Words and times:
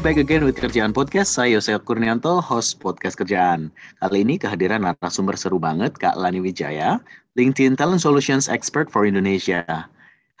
back 0.00 0.16
again 0.16 0.48
with 0.48 0.56
Kerjaan 0.56 0.96
Podcast. 0.96 1.36
Saya 1.36 1.60
Yosef 1.60 1.84
Kurnianto, 1.84 2.40
host 2.40 2.80
Podcast 2.80 3.20
Kerjaan. 3.20 3.68
Kali 4.00 4.24
ini 4.24 4.40
kehadiran 4.40 4.80
narasumber 4.80 5.36
seru 5.36 5.60
banget, 5.60 5.92
Kak 6.00 6.16
Lani 6.16 6.40
Wijaya, 6.40 6.96
LinkedIn 7.36 7.76
Talent 7.76 8.00
Solutions 8.00 8.48
Expert 8.48 8.88
for 8.88 9.04
Indonesia. 9.04 9.60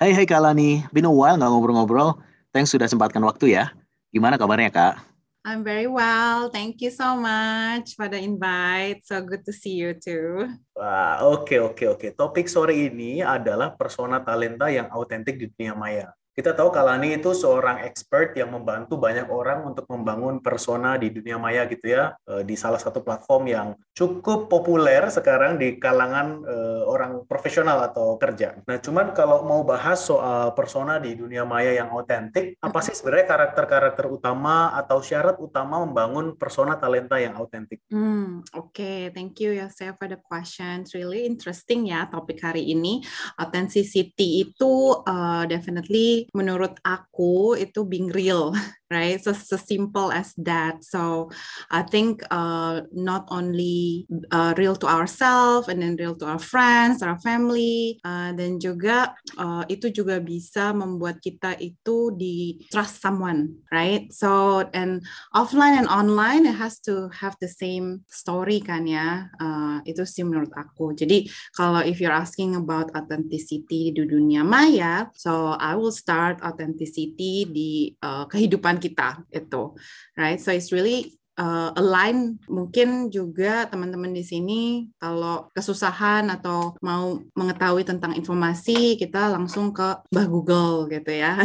Hai 0.00 0.16
hai 0.16 0.24
Kak 0.24 0.40
Lani, 0.40 0.80
been 0.96 1.04
a 1.04 1.12
while 1.12 1.36
nggak 1.36 1.52
ngobrol-ngobrol. 1.52 2.16
Thanks 2.56 2.72
sudah 2.72 2.88
sempatkan 2.88 3.20
waktu 3.20 3.60
ya. 3.60 3.68
Gimana 4.16 4.40
kabarnya 4.40 4.72
Kak? 4.72 4.96
I'm 5.44 5.60
very 5.60 5.88
well. 5.88 6.48
Thank 6.48 6.80
you 6.80 6.88
so 6.88 7.12
much 7.20 8.00
for 8.00 8.08
the 8.08 8.16
invite. 8.16 9.04
So 9.04 9.20
good 9.20 9.44
to 9.44 9.52
see 9.52 9.76
you 9.76 9.92
too. 9.92 10.56
Wah, 10.72 11.20
oke 11.20 11.52
okay, 11.52 11.60
oke 11.60 11.76
okay, 11.76 11.86
oke. 11.92 12.00
Okay. 12.00 12.10
Topik 12.16 12.48
sore 12.48 12.72
ini 12.72 13.20
adalah 13.20 13.76
persona 13.76 14.24
talenta 14.24 14.72
yang 14.72 14.88
autentik 14.88 15.36
di 15.36 15.52
dunia 15.52 15.76
maya. 15.76 16.08
Kita 16.40 16.56
tahu 16.56 16.72
Kalani 16.72 17.20
itu 17.20 17.36
seorang 17.36 17.84
expert 17.84 18.32
yang 18.32 18.48
membantu 18.48 18.96
banyak 18.96 19.28
orang 19.28 19.60
untuk 19.60 19.84
membangun 19.92 20.40
persona 20.40 20.96
di 20.96 21.12
dunia 21.12 21.36
maya 21.36 21.68
gitu 21.68 21.92
ya, 21.92 22.16
eh, 22.16 22.40
di 22.48 22.56
salah 22.56 22.80
satu 22.80 23.04
platform 23.04 23.44
yang 23.44 23.68
cukup 23.94 24.48
populer 24.48 25.10
sekarang 25.10 25.58
di 25.58 25.76
kalangan 25.76 26.40
uh, 26.46 26.82
orang 26.86 27.26
profesional 27.26 27.82
atau 27.84 28.16
kerja. 28.16 28.56
Nah, 28.64 28.78
cuman 28.78 29.12
kalau 29.12 29.44
mau 29.44 29.66
bahas 29.66 30.00
soal 30.00 30.54
persona 30.54 30.96
di 31.02 31.18
dunia 31.18 31.42
maya 31.44 31.74
yang 31.74 31.92
autentik, 31.92 32.56
apa 32.62 32.78
sih 32.80 32.94
sebenarnya 32.94 33.26
karakter-karakter 33.28 34.06
utama 34.08 34.72
atau 34.78 35.02
syarat 35.02 35.36
utama 35.42 35.82
membangun 35.82 36.38
persona 36.38 36.78
talenta 36.78 37.18
yang 37.18 37.36
autentik? 37.36 37.82
Hmm, 37.90 38.46
Oke, 38.56 38.72
okay. 38.72 38.98
thank 39.12 39.36
you 39.42 39.52
saya 39.68 39.92
for 39.98 40.08
the 40.08 40.18
question. 40.18 40.86
It's 40.86 40.96
really 40.96 41.26
interesting 41.26 41.90
ya 41.90 42.08
topik 42.08 42.40
hari 42.40 42.72
ini. 42.72 43.02
Authenticity 43.36 44.48
itu 44.48 44.96
uh, 45.04 45.44
definitely 45.44 46.30
menurut 46.32 46.78
aku 46.86 47.58
itu 47.58 47.84
being 47.84 48.08
real 48.14 48.54
right 48.94 49.22
so, 49.22 49.32
so 49.32 49.56
simple 49.56 50.10
as 50.10 50.34
that 50.34 50.82
so 50.82 51.30
i 51.70 51.80
think 51.80 52.20
uh, 52.34 52.82
not 52.90 53.24
only 53.30 53.89
uh, 54.30 54.52
real 54.56 54.76
to 54.76 54.86
ourselves 54.86 55.68
and 55.68 55.82
then 55.82 55.94
real 55.96 56.14
to 56.16 56.26
our 56.26 56.40
friends 56.40 57.02
our 57.02 57.18
family 57.20 57.98
uh, 58.06 58.30
dan 58.34 58.56
juga 58.58 59.14
uh, 59.36 59.64
itu 59.66 59.90
juga 59.90 60.18
bisa 60.22 60.70
membuat 60.74 61.18
kita 61.20 61.56
itu 61.58 62.14
di 62.14 62.60
trust 62.70 63.02
someone 63.02 63.60
right? 63.70 64.10
So 64.12 64.62
and 64.72 65.02
offline 65.34 65.78
and 65.78 65.88
online 65.90 66.46
it 66.46 66.56
has 66.58 66.78
to 66.86 67.10
have 67.14 67.34
the 67.38 67.50
same 67.50 68.06
story 68.10 68.60
kan 68.62 68.86
ya? 68.86 69.30
Uh, 69.38 69.82
itu 69.86 70.02
sih 70.04 70.26
menurut 70.26 70.50
aku. 70.54 70.92
Jadi 70.94 71.26
kalau 71.54 71.82
if 71.82 71.98
you're 71.98 72.14
asking 72.14 72.58
about 72.58 72.92
authenticity 72.94 73.94
di 73.94 74.02
dunia 74.04 74.42
maya 74.42 75.08
so 75.14 75.54
I 75.56 75.76
will 75.78 75.94
start 75.94 76.42
authenticity 76.42 77.46
di 77.46 77.94
uh, 78.02 78.26
kehidupan 78.26 78.82
kita 78.82 79.24
itu 79.30 79.74
right? 80.18 80.38
So 80.38 80.52
it's 80.52 80.74
really 80.74 81.19
uh, 81.40 81.72
align 81.80 82.36
mungkin 82.44 83.08
juga 83.08 83.64
teman-teman 83.72 84.12
di 84.12 84.20
sini 84.20 84.62
kalau 85.00 85.48
kesusahan 85.56 86.28
atau 86.28 86.76
mau 86.84 87.24
mengetahui 87.32 87.88
tentang 87.88 88.12
informasi 88.12 89.00
kita 89.00 89.32
langsung 89.32 89.72
ke 89.72 90.04
Mbah 90.12 90.28
Google 90.28 90.92
gitu 90.92 91.12
ya. 91.16 91.40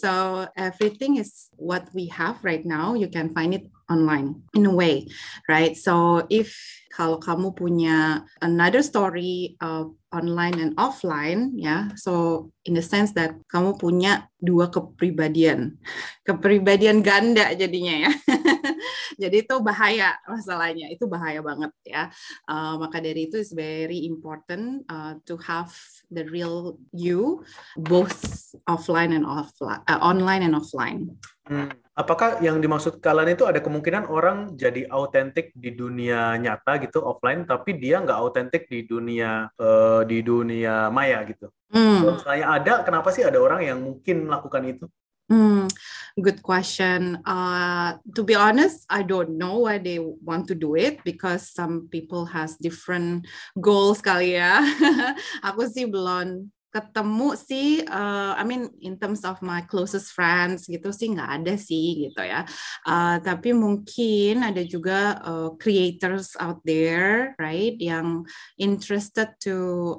So 0.00 0.46
everything 0.54 1.18
is 1.18 1.50
what 1.58 1.90
we 1.92 2.08
have 2.14 2.40
right 2.46 2.62
now. 2.62 2.94
You 2.94 3.10
can 3.10 3.34
find 3.34 3.52
it 3.56 3.66
online 3.90 4.46
in 4.54 4.64
a 4.64 4.72
way 4.72 5.04
right? 5.50 5.76
So 5.76 6.24
if 6.30 6.54
kalau 6.90 7.22
kamu 7.22 7.54
punya 7.54 8.26
another 8.42 8.82
story 8.82 9.54
of 9.62 9.94
online 10.10 10.58
and 10.58 10.72
offline 10.74 11.54
ya 11.54 11.86
so 11.94 12.44
in 12.66 12.74
the 12.74 12.82
sense 12.82 13.14
that 13.14 13.38
kamu 13.46 13.78
punya 13.78 14.26
dua 14.42 14.66
kepribadian 14.66 15.78
kepribadian 16.26 17.02
ganda 17.02 17.54
jadinya 17.54 18.08
ya. 18.08 18.12
Jadi 19.22 19.44
itu 19.44 19.56
bahaya 19.60 20.16
masalahnya 20.24 20.88
itu 20.88 21.04
bahaya 21.04 21.44
banget 21.44 21.72
ya. 21.84 22.08
Uh, 22.48 22.80
maka 22.80 23.02
dari 23.02 23.28
itu 23.28 23.36
is 23.36 23.52
very 23.52 24.08
important 24.08 24.86
uh, 24.88 25.18
to 25.28 25.36
have 25.44 25.70
the 26.08 26.24
real 26.32 26.80
you 26.94 27.44
both 27.76 28.16
offline 28.64 29.12
and 29.12 29.28
offline 29.28 29.82
uh, 29.86 30.00
online 30.00 30.42
and 30.46 30.56
offline. 30.56 31.20
Hmm. 31.44 31.74
Apakah 32.00 32.40
yang 32.40 32.64
dimaksud 32.64 32.96
kalian 33.04 33.36
itu 33.36 33.44
ada 33.44 33.60
kemungkinan 33.60 34.08
orang 34.08 34.56
jadi 34.56 34.88
autentik 34.88 35.52
di 35.52 35.76
dunia 35.76 36.32
nyata 36.40 36.80
gitu 36.80 37.04
offline, 37.04 37.44
tapi 37.44 37.76
dia 37.76 38.00
nggak 38.00 38.16
autentik 38.16 38.72
di 38.72 38.88
dunia 38.88 39.52
uh, 39.60 40.00
di 40.08 40.24
dunia 40.24 40.88
maya 40.88 41.20
gitu? 41.28 41.52
Hmm. 41.68 42.00
Kalau 42.00 42.12
misalnya 42.16 42.46
ada, 42.56 42.74
kenapa 42.88 43.12
sih 43.12 43.20
ada 43.20 43.36
orang 43.36 43.60
yang 43.60 43.84
mungkin 43.84 44.24
melakukan 44.24 44.64
itu? 44.64 44.88
Hmm, 45.28 45.68
good 46.16 46.40
question. 46.40 47.20
Uh, 47.22 48.00
to 48.16 48.24
be 48.24 48.32
honest, 48.32 48.82
I 48.88 49.04
don't 49.04 49.36
know 49.36 49.68
why 49.68 49.76
they 49.76 50.00
want 50.00 50.48
to 50.48 50.56
do 50.56 50.74
it 50.80 51.04
because 51.04 51.52
some 51.52 51.86
people 51.92 52.24
has 52.32 52.56
different 52.56 53.28
goals 53.60 54.00
kali 54.00 54.40
ya. 54.40 54.58
Aku 55.52 55.68
sih 55.68 55.84
belum 55.84 56.48
ketemu 56.70 57.34
sih, 57.34 57.82
uh, 57.82 58.38
I 58.38 58.46
mean 58.46 58.70
in 58.78 58.94
terms 58.96 59.26
of 59.26 59.42
my 59.42 59.66
closest 59.66 60.14
friends 60.14 60.70
gitu 60.70 60.94
sih 60.94 61.10
nggak 61.10 61.42
ada 61.42 61.54
sih 61.58 62.08
gitu 62.08 62.22
ya. 62.22 62.46
Uh, 62.86 63.18
tapi 63.20 63.50
mungkin 63.50 64.46
ada 64.46 64.62
juga 64.62 65.18
uh, 65.20 65.50
creators 65.58 66.38
out 66.38 66.62
there, 66.62 67.34
right, 67.42 67.74
yang 67.82 68.22
interested 68.54 69.34
to 69.42 69.56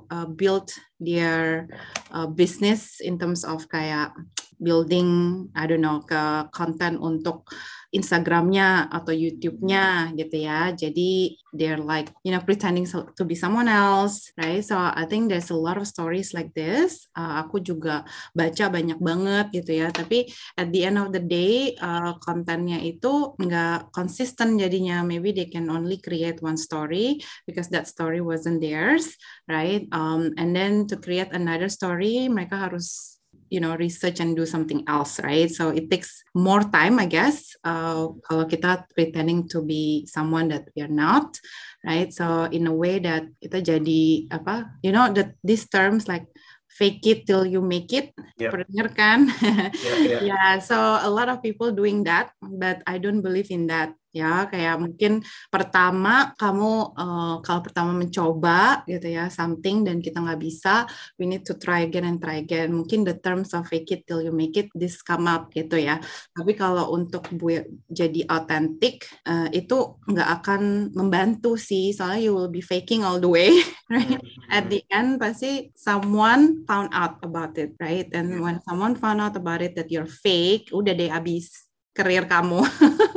uh, 0.08 0.28
build 0.32 0.72
their 1.02 1.68
uh, 2.16 2.30
business 2.30 3.04
in 3.04 3.20
terms 3.20 3.44
of 3.44 3.68
kayak 3.68 4.16
building, 4.62 5.50
I 5.58 5.66
don't 5.66 5.82
know, 5.82 6.06
ke 6.06 6.48
konten 6.54 7.02
untuk 7.02 7.50
Instagramnya 7.92 8.88
atau 8.88 9.12
YouTube-nya 9.12 10.16
gitu 10.16 10.48
ya. 10.48 10.72
Jadi 10.72 11.36
they're 11.52 11.80
like 11.80 12.08
you 12.24 12.32
know 12.32 12.40
pretending 12.40 12.88
to 12.88 13.24
be 13.28 13.36
someone 13.36 13.68
else, 13.68 14.32
right? 14.40 14.64
So 14.64 14.80
I 14.80 15.04
think 15.12 15.28
there's 15.28 15.52
a 15.52 15.60
lot 15.60 15.76
of 15.76 15.84
stories 15.84 16.32
like 16.32 16.56
this. 16.56 17.12
Uh, 17.12 17.44
aku 17.44 17.60
juga 17.60 18.08
baca 18.32 18.72
banyak 18.72 18.96
banget 18.96 19.46
gitu 19.52 19.72
ya. 19.84 19.92
Tapi 19.92 20.32
at 20.56 20.72
the 20.72 20.88
end 20.88 21.04
of 21.04 21.12
the 21.12 21.20
day 21.20 21.76
uh, 21.84 22.16
kontennya 22.24 22.80
itu 22.80 23.36
nggak 23.36 23.92
konsisten 23.92 24.56
jadinya. 24.56 25.04
Maybe 25.04 25.36
they 25.36 25.52
can 25.52 25.68
only 25.68 26.00
create 26.00 26.40
one 26.40 26.56
story 26.56 27.20
because 27.44 27.68
that 27.76 27.92
story 27.92 28.24
wasn't 28.24 28.64
theirs, 28.64 29.20
right? 29.52 29.84
Um, 29.92 30.32
and 30.40 30.56
then 30.56 30.88
to 30.88 30.96
create 30.96 31.36
another 31.36 31.68
story 31.68 32.32
mereka 32.32 32.72
harus 32.72 33.20
you 33.52 33.60
know 33.60 33.76
research 33.76 34.24
and 34.24 34.34
do 34.34 34.48
something 34.48 34.82
else 34.88 35.20
right 35.20 35.52
so 35.52 35.70
it 35.70 35.92
takes 35.92 36.24
more 36.34 36.64
time 36.64 36.98
i 36.98 37.06
guess 37.06 37.52
uh, 37.68 38.08
kalau 38.24 38.48
kita 38.48 38.88
pretending 38.96 39.44
to 39.44 39.60
be 39.60 40.08
someone 40.08 40.48
that 40.48 40.72
we 40.72 40.80
are 40.80 40.90
not 40.90 41.36
right 41.84 42.16
so 42.16 42.48
in 42.56 42.66
a 42.66 42.74
way 42.74 42.98
that 42.98 43.28
kita 43.44 43.60
jadi 43.76 44.32
apa 44.32 44.72
you 44.80 44.96
know 44.96 45.12
that 45.12 45.36
these 45.44 45.68
terms 45.68 46.08
like 46.08 46.26
fake 46.72 47.04
it 47.04 47.28
till 47.28 47.44
you 47.44 47.60
make 47.60 47.92
it 47.92 48.16
yep. 48.40 48.56
pernah 48.56 48.88
kan 48.96 49.28
yeah, 49.44 50.00
yeah. 50.00 50.22
yeah 50.32 50.52
so 50.64 50.80
a 51.04 51.12
lot 51.12 51.28
of 51.28 51.44
people 51.44 51.76
doing 51.76 52.08
that 52.08 52.32
but 52.40 52.80
i 52.88 52.96
don't 52.96 53.20
believe 53.20 53.52
in 53.52 53.68
that 53.68 53.92
ya 54.12 54.48
kayak 54.52 54.76
mungkin 54.80 55.24
pertama 55.48 56.36
kamu 56.36 56.72
uh, 56.96 57.36
kalau 57.44 57.62
pertama 57.64 57.92
mencoba 57.96 58.84
gitu 58.88 59.08
ya 59.08 59.32
something 59.32 59.88
dan 59.88 60.04
kita 60.04 60.20
nggak 60.20 60.42
bisa 60.44 60.86
we 61.16 61.26
need 61.28 61.44
to 61.48 61.56
try 61.56 61.88
again 61.88 62.06
and 62.08 62.20
try 62.20 62.40
again. 62.40 62.72
Mungkin 62.72 63.08
the 63.08 63.18
terms 63.18 63.56
of 63.56 63.68
fake 63.68 63.92
it 63.92 64.02
till 64.08 64.22
you 64.22 64.32
make 64.34 64.56
it 64.58 64.68
this 64.76 65.00
come 65.02 65.28
up 65.28 65.52
gitu 65.54 65.80
ya. 65.80 66.00
Tapi 66.36 66.54
kalau 66.56 66.92
untuk 66.94 67.28
bu 67.36 67.62
jadi 67.88 68.28
authentic 68.28 69.08
uh, 69.28 69.48
itu 69.52 70.02
nggak 70.08 70.30
akan 70.42 70.92
membantu 70.96 71.56
sih. 71.56 71.92
Soalnya 71.92 72.22
you 72.22 72.34
will 72.36 72.52
be 72.52 72.64
faking 72.64 73.06
all 73.06 73.22
the 73.22 73.30
way. 73.30 73.52
Right 73.88 74.20
mm-hmm. 74.22 74.56
at 74.56 74.68
the 74.72 74.82
end 74.92 75.20
pasti 75.20 75.72
someone 75.76 76.64
found 76.66 76.92
out 76.92 77.20
about 77.24 77.56
it 77.60 77.76
right? 77.80 78.08
And 78.12 78.40
when 78.42 78.64
someone 78.64 78.96
found 78.98 79.20
out 79.20 79.36
about 79.36 79.62
it 79.62 79.76
that 79.76 79.92
you're 79.92 80.10
fake 80.10 80.72
udah 80.72 80.96
deh 80.96 81.12
abis 81.12 81.70
karir 81.92 82.24
kamu. 82.28 82.64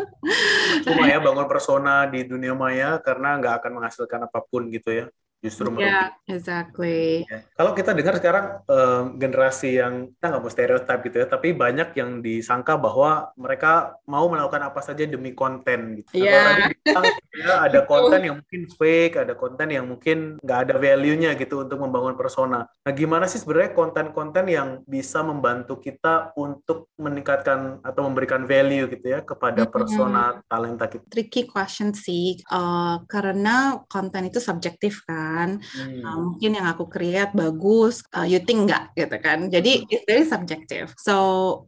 Cuma 0.85 1.07
ya 1.09 1.21
bangun 1.21 1.47
persona 1.47 2.09
di 2.09 2.25
dunia 2.25 2.57
maya 2.57 2.99
karena 3.01 3.37
nggak 3.39 3.55
akan 3.63 3.73
menghasilkan 3.81 4.21
apa 4.27 4.41
pun 4.45 4.69
gitu 4.73 4.91
ya. 4.91 5.07
Justru 5.45 5.69
merugi. 5.69 5.85
Yeah, 5.85 6.09
exactly. 6.25 7.29
Ya. 7.29 7.45
Kalau 7.53 7.77
kita 7.77 7.93
dengar 7.93 8.17
sekarang 8.17 8.65
uh, 8.65 9.13
generasi 9.21 9.77
yang 9.77 10.09
kita 10.17 10.25
nggak 10.33 10.41
mau 10.41 10.49
stereotip 10.49 10.99
gitu 11.05 11.17
ya, 11.21 11.27
tapi 11.29 11.53
banyak 11.53 11.93
yang 12.01 12.25
disangka 12.25 12.81
bahwa 12.81 13.29
mereka 13.37 14.01
mau 14.09 14.25
melakukan 14.33 14.73
apa 14.73 14.81
saja 14.81 15.05
demi 15.05 15.37
konten 15.37 16.01
gitu. 16.01 16.25
Yeah. 16.25 16.73
Tadi 16.89 17.13
Ya, 17.35 17.61
ada 17.67 17.83
konten 17.83 18.21
yang 18.23 18.37
mungkin 18.41 18.63
fake, 18.71 19.19
ada 19.19 19.35
konten 19.35 19.69
yang 19.75 19.85
mungkin 19.91 20.39
nggak 20.39 20.59
ada 20.71 20.75
value-nya 20.79 21.35
gitu 21.35 21.67
untuk 21.67 21.83
membangun 21.83 22.15
persona. 22.15 22.71
Nah, 22.71 22.93
gimana 22.95 23.27
sih 23.27 23.43
sebenarnya 23.43 23.75
konten-konten 23.75 24.47
yang 24.47 24.69
bisa 24.87 25.21
membantu 25.27 25.83
kita 25.83 26.31
untuk 26.39 26.95
meningkatkan 26.95 27.83
atau 27.83 28.07
memberikan 28.07 28.47
value 28.47 28.87
gitu 28.87 29.07
ya 29.11 29.21
kepada 29.27 29.67
persona 29.67 30.41
talenta 30.47 30.87
kita? 30.87 31.05
Tricky 31.11 31.51
question 31.51 31.91
sih, 31.91 32.39
uh, 32.55 33.03
karena 33.11 33.83
konten 33.91 34.31
itu 34.31 34.39
subjektif 34.39 35.03
kan. 35.03 35.34
Hmm. 35.61 36.01
Uh, 36.01 36.19
mungkin 36.31 36.57
yang 36.57 36.67
aku 36.71 36.87
create 36.89 37.33
bagus, 37.35 38.03
uh, 38.15 38.27
you 38.27 38.41
think 38.43 38.71
nggak 38.71 38.95
gitu 38.97 39.17
kan. 39.21 39.51
Jadi 39.51 39.85
hmm. 39.85 39.93
it's 39.93 40.07
very 40.07 40.25
subjective. 40.27 40.95
So 41.01 41.17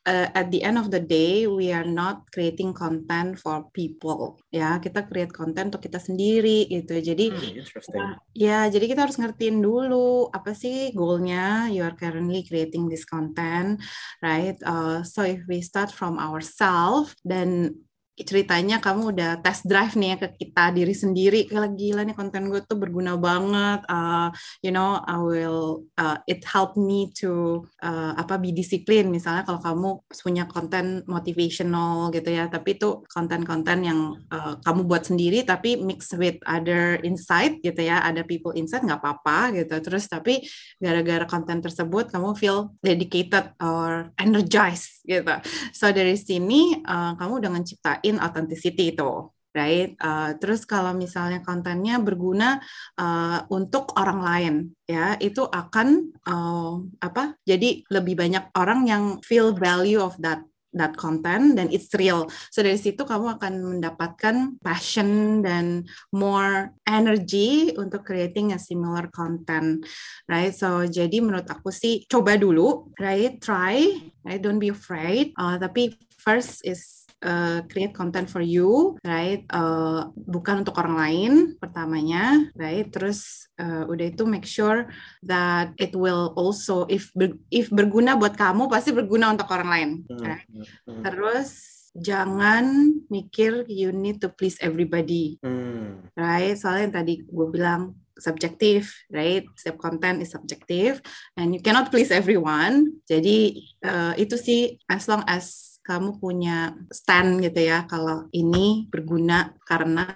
uh, 0.07 0.29
at 0.33 0.49
the 0.55 0.63
end 0.63 0.77
of 0.81 0.89
the 0.89 1.03
day, 1.03 1.45
we 1.51 1.75
are 1.75 1.87
not 1.87 2.29
creating 2.31 2.73
content 2.73 3.37
for 3.39 3.69
people. 3.75 4.41
Ya, 4.53 4.79
kita 4.79 5.05
create 5.07 5.33
konten 5.33 5.71
untuk 5.71 5.85
kita 5.85 6.01
sendiri 6.01 6.67
gitu. 6.71 6.99
Jadi 6.99 7.33
hmm, 7.33 8.35
ya, 8.37 8.67
jadi 8.71 8.85
kita 8.87 9.07
harus 9.07 9.19
ngertiin 9.21 9.61
dulu 9.61 10.29
apa 10.33 10.53
sih 10.57 10.93
goalnya. 10.97 11.69
You 11.73 11.87
are 11.87 11.97
currently 11.97 12.45
creating 12.47 12.89
this 12.89 13.05
content, 13.07 13.81
right? 14.21 14.57
Uh, 14.65 15.03
so 15.07 15.23
if 15.23 15.43
we 15.49 15.63
start 15.63 15.93
from 15.93 16.19
ourselves, 16.21 17.15
then 17.23 17.86
ceritanya 18.17 18.81
kamu 18.81 19.13
udah 19.13 19.31
test 19.45 19.69
drive 19.69 19.93
nih 19.93 20.17
ya 20.17 20.17
ke 20.17 20.29
kita 20.41 20.73
diri 20.73 20.95
sendiri. 20.97 21.41
Kayak 21.45 21.77
gila 21.77 22.01
nih 22.09 22.17
konten 22.17 22.49
gue 22.49 22.65
tuh 22.65 22.81
berguna 22.81 23.21
banget. 23.21 23.85
Uh, 23.85 24.33
you 24.65 24.73
know 24.73 24.97
I 25.05 25.21
will 25.21 25.85
uh, 26.01 26.17
it 26.25 26.41
help 26.49 26.81
me 26.81 27.13
to 27.21 27.61
uh, 27.85 28.17
apa 28.17 28.41
be 28.41 28.57
disiplin 28.57 29.13
misalnya 29.13 29.45
kalau 29.45 29.61
kamu 29.61 29.89
punya 30.09 30.49
konten 30.49 31.05
motivational 31.05 32.09
gitu 32.09 32.33
ya 32.33 32.49
tapi 32.49 32.81
itu 32.81 33.05
konten-konten 33.05 33.79
yang 33.85 34.01
uh, 34.33 34.57
kamu 34.65 34.89
buat 34.89 35.05
sendiri 35.05 35.45
tapi 35.45 35.77
mix 35.77 36.17
with 36.17 36.41
other 36.49 36.97
insight 37.05 37.61
gitu 37.61 37.85
ya 37.85 38.01
ada 38.01 38.25
people 38.25 38.57
insight 38.57 38.81
nggak 38.81 39.05
apa-apa 39.05 39.61
gitu. 39.61 39.77
Terus 39.85 40.09
tapi 40.09 40.41
gara-gara 40.81 41.29
konten 41.29 41.61
tersebut 41.61 42.09
kamu 42.09 42.33
feel 42.33 42.73
dedicated 42.81 43.53
or 43.61 44.09
energized 44.17 45.05
gitu. 45.05 45.37
So 45.77 45.93
dari 45.93 46.17
sini 46.17 46.81
uh, 46.81 47.13
kamu 47.21 47.45
udah 47.45 47.53
menciptain 47.53 48.06
in 48.07 48.23
authenticity 48.23 48.95
itu 48.95 49.31
right? 49.57 49.97
Uh, 49.97 50.37
terus 50.37 50.69
kalau 50.69 50.93
misalnya 50.93 51.41
kontennya 51.41 51.97
berguna 51.97 52.61
uh, 53.01 53.49
untuk 53.49 53.97
orang 53.97 54.21
lain, 54.21 54.55
ya 54.85 55.17
itu 55.17 55.49
akan 55.49 56.13
uh, 56.29 56.85
apa? 57.01 57.41
Jadi 57.49 57.89
lebih 57.89 58.21
banyak 58.21 58.53
orang 58.53 58.85
yang 58.85 59.05
feel 59.25 59.57
value 59.57 59.97
of 59.97 60.13
that 60.21 60.45
that 60.77 60.93
content 61.01 61.57
dan 61.57 61.73
it's 61.73 61.89
real. 61.97 62.29
So 62.53 62.61
dari 62.61 62.77
situ 62.77 63.01
kamu 63.09 63.41
akan 63.41 63.81
mendapatkan 63.81 64.61
passion 64.61 65.41
dan 65.41 65.89
more 66.13 66.77
energy 66.85 67.73
untuk 67.81 68.05
creating 68.05 68.53
a 68.53 68.61
similar 68.61 69.09
content, 69.09 69.89
right? 70.29 70.53
So 70.53 70.85
jadi 70.85 71.25
menurut 71.25 71.49
aku 71.49 71.73
sih 71.73 72.05
coba 72.05 72.37
dulu, 72.37 72.93
right? 73.01 73.41
Try, 73.41 74.05
right? 74.21 74.41
Don't 74.45 74.61
be 74.61 74.69
afraid. 74.69 75.33
Uh, 75.41 75.57
tapi 75.57 75.97
first 76.21 76.61
is 76.69 77.06
uh, 77.23 77.65
create 77.71 77.95
content 77.97 78.29
for 78.29 78.43
you, 78.43 78.99
right? 79.07 79.47
Uh, 79.49 80.11
bukan 80.15 80.67
untuk 80.67 80.77
orang 80.77 80.97
lain 80.97 81.33
pertamanya, 81.57 82.51
right? 82.59 82.89
Terus 82.91 83.49
uh, 83.57 83.89
udah 83.89 84.07
itu 84.13 84.25
make 84.29 84.45
sure 84.45 84.91
that 85.25 85.73
it 85.81 85.97
will 85.97 86.35
also 86.37 86.85
if 86.91 87.09
ber, 87.17 87.33
if 87.49 87.73
berguna 87.73 88.19
buat 88.19 88.37
kamu 88.37 88.69
pasti 88.69 88.93
berguna 88.93 89.33
untuk 89.33 89.49
orang 89.49 89.69
lain, 89.71 89.91
hmm, 90.11 90.21
right? 90.21 90.47
Hmm, 90.51 90.65
hmm. 90.65 91.03
Terus 91.07 91.51
jangan 91.97 92.93
mikir 93.09 93.65
you 93.73 93.89
need 93.89 94.21
to 94.21 94.29
please 94.29 94.61
everybody, 94.61 95.41
hmm. 95.41 96.13
right? 96.13 96.53
Soalnya 96.59 96.83
yang 96.91 96.95
tadi 97.01 97.15
gue 97.25 97.47
bilang 97.49 97.97
subjektif, 98.17 98.97
right? 99.13 99.45
Setiap 99.57 99.77
konten 99.77 100.25
is 100.25 100.33
subjektif, 100.33 101.05
and 101.37 101.53
you 101.53 101.61
cannot 101.61 101.93
please 101.93 102.09
everyone. 102.09 103.01
Jadi 103.05 103.61
uh, 103.85 104.17
itu 104.17 104.41
sih 104.41 104.81
as 104.89 105.05
long 105.05 105.21
as 105.29 105.76
kamu 105.87 106.19
punya 106.19 106.75
stand 106.91 107.47
gitu 107.47 107.63
ya 107.63 107.87
kalau 107.87 108.27
ini 108.35 108.91
berguna 108.91 109.55
karena 109.63 110.11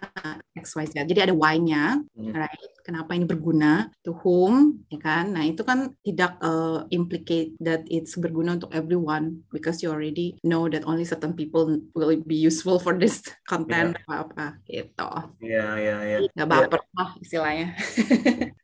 XYZ. 0.58 1.06
Jadi 1.06 1.30
ada 1.30 1.34
why-nya, 1.34 2.02
hmm. 2.18 2.34
right? 2.34 2.72
Kenapa 2.82 3.14
ini 3.16 3.28
berguna 3.28 3.88
to 4.02 4.16
whom, 4.24 4.84
ya 4.88 4.98
kan? 4.98 5.36
Nah, 5.36 5.44
itu 5.46 5.62
kan 5.62 5.92
tidak 6.02 6.40
uh, 6.40 6.84
implicate 6.90 7.54
that 7.60 7.84
it's 7.86 8.16
berguna 8.16 8.56
untuk 8.56 8.72
everyone 8.72 9.44
because 9.52 9.80
you 9.84 9.92
already 9.92 10.40
know 10.42 10.66
that 10.68 10.84
only 10.84 11.04
certain 11.04 11.36
people 11.36 11.80
will 11.94 12.12
be 12.24 12.36
useful 12.36 12.80
for 12.80 12.96
this 12.96 13.22
content 13.50 13.96
yeah. 13.96 14.04
apa-apa 14.06 14.46
gitu. 14.66 15.10
Iya, 15.42 15.56
yeah, 15.56 15.70
iya, 15.76 15.88
yeah, 15.88 16.00
iya. 16.00 16.18
Yeah. 16.26 16.32
Gak 16.36 16.48
baper 16.48 16.80
yeah. 16.80 16.96
lah 16.96 17.10
istilahnya. 17.20 17.68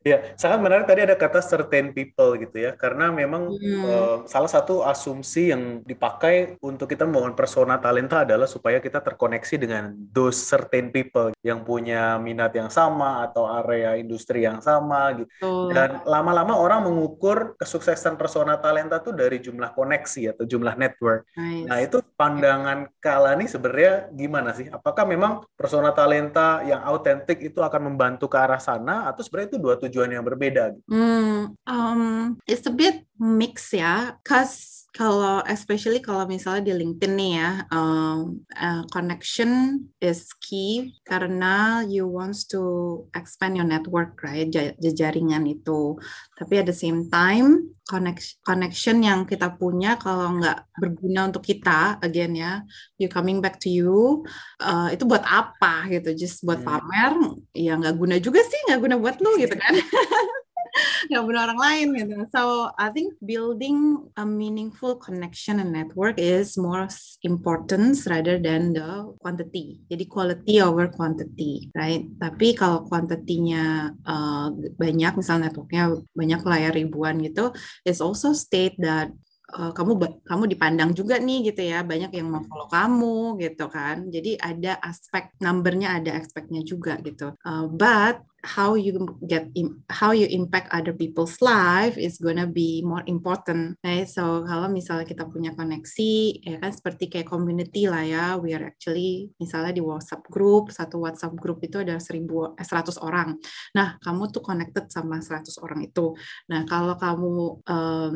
Ya, 0.07 0.23
sangat 0.39 0.63
menarik 0.63 0.87
tadi 0.87 1.03
ada 1.03 1.19
kata 1.19 1.43
certain 1.43 1.91
people 1.91 2.39
gitu 2.39 2.63
ya, 2.63 2.71
karena 2.79 3.11
memang 3.11 3.51
hmm. 3.51 3.83
uh, 3.83 4.17
salah 4.23 4.47
satu 4.47 4.79
asumsi 4.87 5.51
yang 5.51 5.83
dipakai 5.83 6.55
untuk 6.63 6.87
kita 6.87 7.03
membangun 7.03 7.35
persona 7.35 7.75
talenta 7.75 8.23
adalah 8.23 8.47
supaya 8.47 8.79
kita 8.79 9.03
terkoneksi 9.03 9.55
dengan 9.59 9.91
those 10.15 10.39
certain 10.39 10.95
people 10.95 11.35
yang 11.43 11.67
punya 11.67 12.15
minat 12.23 12.55
yang 12.55 12.71
sama 12.71 13.27
atau 13.27 13.51
area 13.51 13.99
industri 14.07 14.47
yang 14.47 14.63
sama 14.63 15.11
gitu. 15.19 15.27
Oh. 15.43 15.67
Dan 15.67 15.99
lama-lama 16.07 16.55
orang 16.55 16.87
mengukur 16.87 17.59
kesuksesan 17.59 18.15
persona 18.15 18.55
talenta 18.63 19.03
tuh 19.03 19.11
dari 19.11 19.43
jumlah 19.43 19.75
koneksi 19.75 20.31
atau 20.31 20.47
jumlah 20.47 20.79
network. 20.79 21.27
Nice. 21.35 21.67
Nah, 21.67 21.77
itu 21.83 21.99
pandangan 22.15 22.87
Kala 23.03 23.35
nih 23.35 23.51
sebenarnya 23.51 23.93
gimana 24.15 24.55
sih? 24.55 24.71
Apakah 24.71 25.03
memang 25.03 25.43
persona 25.59 25.91
talenta 25.91 26.63
yang 26.63 26.79
autentik 26.87 27.43
itu 27.43 27.59
akan 27.59 27.91
membantu 27.91 28.31
ke 28.31 28.39
arah 28.39 28.63
sana 28.63 29.11
atau 29.11 29.19
sebenarnya 29.19 29.51
itu 29.51 29.59
dua 29.59 29.75
tujuan 29.75 30.09
yang 30.15 30.23
berbeda? 30.23 30.71
Hmm, 30.87 31.59
um, 31.67 32.01
it's 32.47 32.63
a 32.63 32.73
bit 32.73 33.03
mix 33.19 33.75
ya, 33.75 34.15
cause 34.23 34.86
kalau 34.97 35.45
especially 35.45 36.01
kalau 36.01 36.25
misalnya 36.25 36.73
di 36.73 36.73
LinkedIn 36.73 37.13
nih 37.13 37.31
ya, 37.37 37.51
um, 37.69 38.41
uh, 38.57 38.81
connection 38.89 39.77
is 40.01 40.33
key 40.41 40.97
karena 41.05 41.85
you 41.85 42.09
wants 42.09 42.49
to 42.49 43.05
expand 43.13 43.53
your 43.53 43.69
network, 43.69 44.17
right? 44.25 44.49
Jejaringan 44.81 45.45
itu. 45.45 46.01
Tapi 46.33 46.53
at 46.57 46.65
the 46.65 46.73
same 46.73 47.05
time, 47.13 47.77
connection 47.85 48.41
connection 48.41 49.05
yang 49.05 49.29
kita 49.29 49.53
punya 49.53 50.01
kalau 50.01 50.41
nggak 50.41 50.65
berguna 50.81 51.29
untuk 51.29 51.45
kita, 51.45 52.01
again 52.01 52.33
ya, 52.33 52.65
you 52.97 53.05
coming 53.05 53.37
back 53.37 53.61
to 53.61 53.69
you, 53.69 54.25
uh, 54.65 54.89
itu 54.89 55.05
buat 55.05 55.21
apa 55.21 55.85
gitu? 55.93 56.17
Just 56.17 56.41
buat 56.41 56.65
hmm. 56.65 56.67
pamer, 56.73 57.13
ya 57.53 57.77
nggak 57.77 57.95
guna 58.01 58.17
juga 58.17 58.41
sih, 58.41 58.59
nggak 58.65 58.81
guna 58.81 58.95
buat 58.97 59.21
lu 59.21 59.37
gitu 59.37 59.53
kan? 59.53 59.77
nggak 61.09 61.23
bunuh 61.23 61.41
orang 61.41 61.59
lain 61.59 61.87
gitu. 61.97 62.15
So 62.33 62.71
I 62.75 62.89
think 62.93 63.17
building 63.23 64.07
a 64.15 64.23
meaningful 64.25 64.97
connection 64.97 65.59
and 65.59 65.73
network 65.73 66.17
is 66.17 66.57
more 66.57 66.87
important 67.23 67.97
rather 68.07 68.37
than 68.37 68.73
the 68.73 69.13
quantity. 69.21 69.81
Jadi 69.89 70.03
quality 70.07 70.61
over 70.61 70.89
quantity, 70.91 71.69
right? 71.73 72.05
Tapi 72.17 72.57
kalau 72.57 72.85
kuantitinya 72.85 73.91
uh, 74.05 74.47
banyak, 74.77 75.13
misalnya 75.17 75.49
networknya 75.49 75.97
banyak 76.13 76.41
layar 76.43 76.73
ribuan 76.73 77.19
gitu, 77.23 77.53
is 77.85 77.99
also 78.03 78.33
state 78.33 78.75
that 78.81 79.11
uh, 79.55 79.71
kamu 79.71 79.95
kamu 80.27 80.43
dipandang 80.51 80.91
juga 80.91 81.15
nih 81.21 81.51
gitu 81.51 81.63
ya 81.63 81.83
banyak 81.85 82.11
yang 82.11 82.27
mau 82.27 82.43
follow 82.43 82.67
kamu 82.67 83.39
gitu 83.39 83.65
kan 83.71 84.07
jadi 84.11 84.35
ada 84.39 84.73
aspek 84.83 85.31
numbernya 85.39 85.95
ada 85.99 86.19
aspeknya 86.19 86.61
juga 86.67 86.99
gitu 86.99 87.31
uh, 87.47 87.65
but 87.71 88.19
how 88.47 88.79
you 88.79 88.95
get 89.27 89.51
how 89.91 90.15
you 90.15 90.23
impact 90.31 90.71
other 90.71 90.95
people's 90.95 91.43
life 91.43 91.99
is 91.99 92.15
gonna 92.15 92.47
be 92.47 92.79
more 92.87 93.03
important. 93.11 93.75
Right? 93.83 94.07
So 94.07 94.47
kalau 94.47 94.71
misalnya 94.71 95.03
kita 95.03 95.27
punya 95.27 95.51
koneksi, 95.51 96.47
ya 96.47 96.57
kan 96.63 96.71
seperti 96.71 97.11
kayak 97.11 97.27
community 97.27 97.91
lah 97.91 98.07
ya, 98.07 98.25
we 98.39 98.55
are 98.55 98.63
actually 98.71 99.35
misalnya 99.35 99.75
di 99.75 99.83
WhatsApp 99.83 100.23
group, 100.31 100.71
satu 100.71 101.03
WhatsApp 101.03 101.35
group 101.35 101.59
itu 101.67 101.83
ada 101.83 101.99
seribu, 101.99 102.55
eh, 102.55 102.63
100 102.63 102.95
orang. 103.03 103.35
Nah, 103.75 103.99
kamu 103.99 104.31
tuh 104.31 104.39
connected 104.39 104.87
sama 104.87 105.19
100 105.19 105.59
orang 105.59 105.83
itu. 105.83 106.15
Nah, 106.47 106.63
kalau 106.63 106.95
kamu 106.95 107.35
um, 107.67 108.13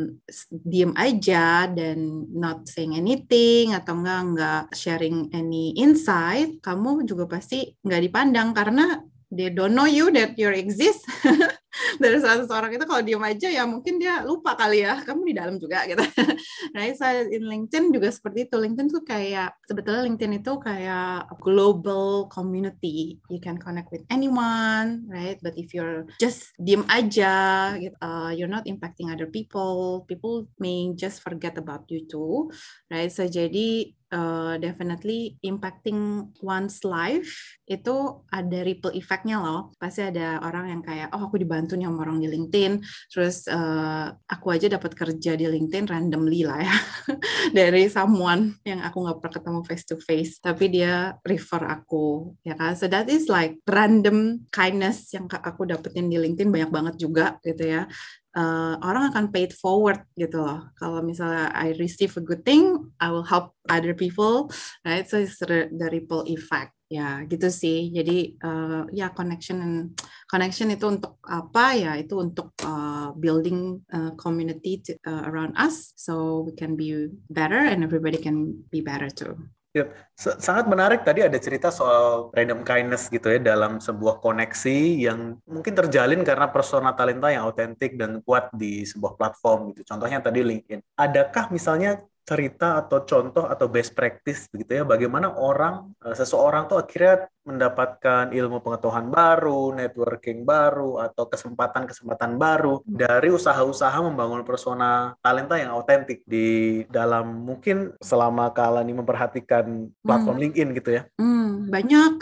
diem 0.64 0.96
aja 0.96 1.68
dan 1.68 2.32
not 2.32 2.64
saying 2.72 2.96
anything 2.96 3.76
atau 3.76 4.00
enggak 4.00 4.22
enggak 4.24 4.64
sharing 4.72 5.28
any 5.36 5.76
insight, 5.76 6.64
kamu 6.64 7.04
juga 7.04 7.28
pasti 7.28 7.76
nggak 7.84 8.02
dipandang 8.08 8.56
karena 8.56 9.12
they 9.32 9.48
don't 9.50 9.74
know 9.74 9.88
you 9.88 10.12
that 10.12 10.36
you 10.36 10.52
exist. 10.52 11.08
Dari 12.04 12.20
salah 12.20 12.44
seorang 12.44 12.76
itu 12.76 12.84
kalau 12.84 13.00
diem 13.00 13.24
aja 13.24 13.48
ya 13.48 13.64
mungkin 13.64 13.96
dia 13.96 14.28
lupa 14.28 14.60
kali 14.60 14.84
ya 14.84 15.00
kamu 15.08 15.32
di 15.32 15.34
dalam 15.40 15.56
juga 15.56 15.88
gitu. 15.88 16.04
Nah 16.76 16.84
saya 16.96 17.28
in 17.32 17.48
LinkedIn 17.48 17.96
juga 17.96 18.12
seperti 18.12 18.52
itu. 18.52 18.56
LinkedIn 18.60 18.92
tuh 18.92 19.04
kayak 19.08 19.56
sebetulnya 19.64 20.04
LinkedIn 20.04 20.44
itu 20.44 20.52
kayak 20.60 21.32
global 21.40 22.28
community. 22.28 23.24
You 23.32 23.40
can 23.40 23.56
connect 23.56 23.88
with 23.96 24.04
anyone 24.12 25.08
right? 25.08 25.40
But 25.40 25.56
if 25.56 25.72
you're 25.72 26.12
just 26.20 26.52
diem 26.60 26.84
aja 26.92 27.72
gitu, 27.80 27.96
uh, 28.04 28.36
you're 28.36 28.52
not 28.52 28.68
impacting 28.68 29.08
other 29.08 29.32
people 29.32 30.04
people 30.12 30.52
may 30.60 30.92
just 31.00 31.24
forget 31.24 31.56
about 31.56 31.88
you 31.88 32.04
too 32.04 32.52
right? 32.92 33.08
So 33.08 33.24
jadi 33.24 33.96
uh, 34.12 34.60
definitely 34.60 35.39
impacting 35.41 36.30
one's 36.44 36.84
life 36.84 37.58
itu 37.65 38.20
ada 38.27 38.60
ripple 38.68 38.91
effect-nya 38.91 39.39
loh. 39.39 39.72
Pasti 39.80 40.03
ada 40.03 40.44
orang 40.44 40.75
yang 40.75 40.82
kayak, 40.84 41.15
oh 41.15 41.24
aku 41.32 41.39
dibantu 41.39 41.80
nih 41.80 41.88
sama 41.88 42.03
orang 42.03 42.20
di 42.20 42.27
LinkedIn, 42.27 42.84
terus 43.08 43.48
uh, 43.48 44.12
aku 44.27 44.48
aja 44.51 44.68
dapat 44.68 44.91
kerja 44.91 45.39
di 45.39 45.48
LinkedIn 45.48 45.88
randomly 45.88 46.44
lah 46.44 46.60
ya, 46.60 46.75
dari 47.58 47.88
someone 47.88 48.60
yang 48.68 48.84
aku 48.84 49.08
nggak 49.08 49.18
pernah 49.24 49.34
ketemu 49.39 49.60
face 49.63 49.86
to 49.88 49.96
face, 50.03 50.34
tapi 50.44 50.68
dia 50.68 51.15
refer 51.24 51.63
aku, 51.63 52.36
ya 52.44 52.60
kan? 52.60 52.75
So 52.75 52.91
that 52.91 53.08
is 53.08 53.32
like 53.32 53.56
random 53.63 54.46
kindness 54.51 55.15
yang 55.15 55.32
aku 55.32 55.63
dapetin 55.63 56.12
di 56.12 56.20
LinkedIn 56.20 56.51
banyak 56.51 56.72
banget 56.72 56.96
juga 57.00 57.39
gitu 57.48 57.63
ya 57.63 57.88
uh, 58.36 58.76
orang 58.82 59.12
akan 59.12 59.32
pay 59.32 59.48
it 59.48 59.54
forward 59.56 60.04
gitu 60.20 60.42
loh. 60.44 60.72
Kalau 60.80 61.00
misalnya 61.04 61.52
I 61.56 61.76
receive 61.78 62.16
a 62.18 62.24
good 62.24 62.44
thing, 62.44 62.92
I 63.00 63.12
will 63.12 63.26
help 63.26 63.56
other 63.68 63.96
people, 63.96 64.52
right? 64.84 65.08
So 65.08 65.20
it's 65.20 65.40
the 65.40 65.88
ripple 65.92 66.28
effect. 66.28 66.76
Ya 66.92 67.24
gitu 67.24 67.48
sih. 67.48 67.88
Jadi 67.96 68.36
uh, 68.44 68.84
ya 68.92 69.16
connection 69.16 69.96
connection 70.28 70.76
itu 70.76 70.92
untuk 70.92 71.24
apa 71.24 71.72
ya? 71.80 71.96
Itu 71.96 72.20
untuk 72.20 72.52
uh, 72.68 73.16
building 73.16 73.80
community 74.20 74.84
to, 74.84 75.00
uh, 75.08 75.24
around 75.32 75.56
us, 75.56 75.96
so 75.96 76.44
we 76.44 76.52
can 76.52 76.76
be 76.76 77.08
better 77.32 77.64
and 77.64 77.88
everybody 77.88 78.20
can 78.20 78.68
be 78.68 78.84
better 78.84 79.08
too. 79.08 79.40
Ya, 79.72 79.88
sangat 80.20 80.68
menarik 80.68 81.08
tadi 81.08 81.24
ada 81.24 81.40
cerita 81.40 81.72
soal 81.72 82.28
random 82.36 82.68
kindness 82.68 83.08
gitu 83.08 83.32
ya 83.32 83.40
dalam 83.40 83.80
sebuah 83.80 84.20
koneksi 84.20 85.08
yang 85.08 85.40
mungkin 85.48 85.72
terjalin 85.72 86.28
karena 86.28 86.51
persona 86.51 86.92
talenta 86.92 87.32
yang 87.32 87.48
autentik 87.48 87.96
dan 87.96 88.20
kuat 88.20 88.51
di 88.51 88.84
sebuah 88.84 89.16
platform 89.16 89.72
gitu. 89.72 89.88
Contohnya 89.88 90.20
tadi 90.20 90.44
LinkedIn. 90.44 90.84
Adakah 91.00 91.56
misalnya 91.56 92.04
cerita 92.22 92.84
atau 92.84 93.08
contoh 93.08 93.48
atau 93.48 93.68
best 93.72 93.98
practice 93.98 94.46
begitu 94.54 94.80
ya 94.80 94.84
bagaimana 94.86 95.34
orang 95.40 95.90
eh, 96.06 96.16
seseorang 96.20 96.70
tuh 96.70 96.78
akhirnya 96.84 97.32
mendapatkan 97.42 98.30
ilmu 98.30 98.62
pengetahuan 98.62 99.10
baru, 99.10 99.74
networking 99.74 100.46
baru 100.46 101.02
atau 101.02 101.26
kesempatan-kesempatan 101.26 102.38
baru 102.38 102.86
dari 102.86 103.34
usaha-usaha 103.34 103.98
membangun 104.06 104.46
persona 104.46 105.18
talenta 105.26 105.58
yang 105.58 105.74
autentik 105.74 106.22
di 106.30 106.82
dalam 106.88 107.42
mungkin 107.42 107.98
selama 107.98 108.54
kalian 108.54 108.90
ini 108.92 108.96
memperhatikan 109.02 109.90
platform 110.06 110.38
hmm. 110.38 110.44
LinkedIn 110.46 110.70
gitu 110.78 110.90
ya. 111.02 111.02
Hmm, 111.18 111.70
banyak. 111.74 112.14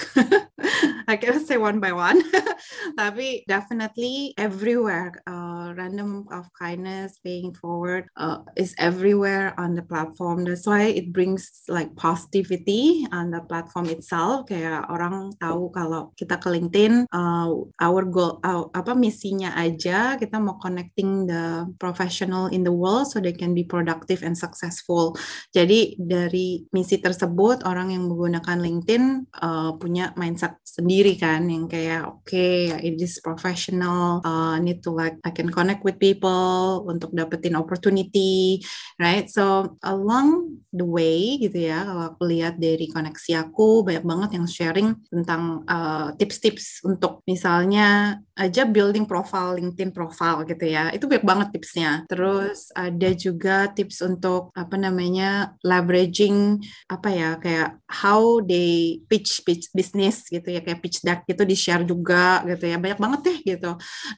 I 1.10 1.18
can't 1.18 1.42
say 1.42 1.58
one 1.58 1.82
by 1.82 1.90
one, 1.90 2.22
tapi 3.02 3.42
definitely 3.50 4.38
everywhere. 4.38 5.18
Uh, 5.26 5.74
random 5.74 6.30
of 6.30 6.46
kindness, 6.54 7.18
paying 7.26 7.50
forward 7.50 8.06
uh, 8.14 8.46
is 8.54 8.78
everywhere 8.78 9.58
on 9.58 9.74
the 9.74 9.82
platform. 9.82 10.46
That's 10.46 10.70
why 10.70 10.94
it 10.94 11.10
brings 11.10 11.66
like 11.66 11.98
positivity 11.98 13.10
on 13.10 13.34
the 13.34 13.42
platform 13.42 13.90
itself. 13.90 14.46
Kayak 14.46 14.86
orang 14.86 15.09
tahu 15.38 15.74
kalau 15.74 16.14
kita 16.14 16.38
ke 16.38 16.48
LinkedIn, 16.50 17.10
uh, 17.10 17.50
our 17.82 18.04
goal, 18.08 18.38
uh, 18.42 18.68
apa 18.72 18.94
misinya 18.94 19.54
aja 19.58 20.16
kita 20.16 20.38
mau 20.38 20.58
connecting 20.62 21.26
the 21.30 21.68
professional 21.82 22.48
in 22.50 22.62
the 22.66 22.74
world 22.74 23.10
so 23.10 23.18
they 23.18 23.34
can 23.34 23.52
be 23.58 23.66
productive 23.66 24.22
and 24.22 24.38
successful. 24.38 25.14
Jadi 25.52 25.98
dari 26.00 26.64
misi 26.72 27.02
tersebut 27.02 27.66
orang 27.66 27.94
yang 27.94 28.06
menggunakan 28.10 28.58
LinkedIn 28.60 29.04
uh, 29.42 29.76
punya 29.80 30.12
mindset 30.20 30.60
sendiri 30.70 31.18
kan 31.18 31.50
yang 31.50 31.66
kayak 31.66 32.06
oke 32.06 32.24
okay, 32.24 32.72
it 32.80 32.96
is 33.02 33.18
professional 33.20 34.22
uh, 34.22 34.56
need 34.62 34.80
to 34.86 34.94
like 34.94 35.18
I 35.26 35.34
can 35.34 35.50
connect 35.50 35.82
with 35.82 35.98
people 35.98 36.86
untuk 36.86 37.12
dapetin 37.12 37.58
opportunity 37.58 38.62
right 39.02 39.26
so 39.28 39.76
along 39.82 40.62
the 40.70 40.86
way 40.86 41.42
gitu 41.42 41.68
ya 41.72 41.84
kalau 41.84 42.04
aku 42.14 42.24
lihat 42.30 42.62
dari 42.62 42.86
koneksi 42.86 43.50
aku 43.50 43.82
banyak 43.82 44.06
banget 44.06 44.30
yang 44.38 44.46
sharing 44.46 44.90
tentang 45.08 45.64
uh, 45.64 46.12
tips-tips 46.20 46.84
uh, 46.84 46.92
untuk 46.92 47.24
misalnya 47.24 48.20
aja 48.40 48.64
building 48.64 49.04
profile 49.04 49.60
LinkedIn 49.60 49.92
profile 49.92 50.48
gitu 50.48 50.64
ya. 50.64 50.92
Itu 50.96 51.12
banyak 51.12 51.28
banget 51.28 51.48
tipsnya. 51.52 52.08
Terus 52.08 52.72
ada 52.72 53.10
juga 53.12 53.68
tips 53.68 54.00
untuk 54.02 54.56
apa 54.56 54.80
namanya 54.80 55.54
leveraging 55.62 56.64
apa 56.88 57.10
ya 57.12 57.30
kayak 57.36 57.70
how 57.92 58.40
they 58.40 59.04
pitch 59.12 59.44
pitch 59.44 59.68
business 59.76 60.26
gitu 60.32 60.48
ya. 60.48 60.64
Kayak 60.64 60.80
pitch 60.80 61.04
deck 61.04 61.28
gitu 61.28 61.44
di 61.44 61.56
share 61.60 61.84
juga 61.84 62.42
gitu 62.48 62.64
ya. 62.66 62.80
Banyak 62.80 63.00
banget 63.00 63.20
deh 63.28 63.40
gitu. 63.56 63.72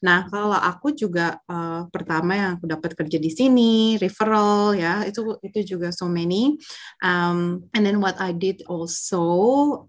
Nah 0.06 0.30
kalau 0.30 0.58
aku 0.58 0.94
juga 0.94 1.42
uh, 1.50 1.90
pertama 1.90 2.32
yang 2.38 2.52
aku 2.62 2.70
dapat 2.70 2.94
kerja 2.94 3.18
di 3.18 3.32
sini 3.34 3.98
referral 3.98 4.78
ya 4.78 5.02
itu 5.04 5.42
itu 5.42 5.76
juga 5.76 5.90
so 5.90 6.06
many. 6.06 6.56
Um, 7.02 7.66
and 7.74 7.82
then 7.82 7.98
what 7.98 8.22
I 8.22 8.32
did 8.38 8.62
also 8.70 9.26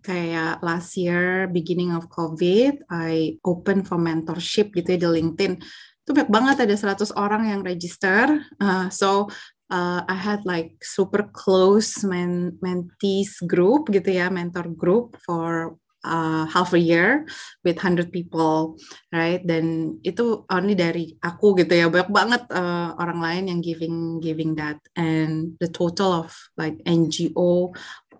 kayak 0.00 0.64
last 0.64 0.81
year 0.98 1.46
beginning 1.46 1.94
of 1.94 2.10
COVID 2.10 2.86
I 2.90 3.38
open 3.46 3.86
for 3.86 3.98
mentorship 4.00 4.74
gitu 4.74 4.96
ya 4.96 4.98
di 4.98 5.08
LinkedIn. 5.08 5.52
Itu 6.02 6.10
banyak 6.10 6.30
banget 6.30 6.56
ada 6.66 6.74
100 6.74 7.14
orang 7.14 7.46
yang 7.46 7.60
register. 7.62 8.42
Uh, 8.58 8.90
so 8.90 9.30
uh, 9.70 10.02
I 10.04 10.16
had 10.18 10.42
like 10.42 10.82
super 10.82 11.30
close 11.30 12.02
men 12.02 12.58
mentees 12.58 13.38
group 13.46 13.88
gitu 13.94 14.10
ya 14.10 14.26
mentor 14.28 14.66
group 14.74 15.14
for 15.22 15.78
uh, 16.04 16.44
half 16.46 16.74
a 16.74 16.78
year 16.78 17.26
with 17.64 17.78
100 17.78 18.10
people, 18.12 18.76
right? 19.14 19.40
Dan 19.42 19.98
itu 20.02 20.44
only 20.50 20.74
dari 20.74 21.14
aku 21.22 21.54
gitu 21.58 21.72
ya, 21.72 21.86
banyak 21.88 22.10
banget 22.10 22.42
uh, 22.50 22.94
orang 22.98 23.22
lain 23.22 23.44
yang 23.54 23.60
giving 23.62 24.18
giving 24.18 24.58
that, 24.58 24.78
and 24.98 25.54
the 25.62 25.70
total 25.70 26.26
of 26.26 26.34
like 26.58 26.78
NGO 26.84 27.72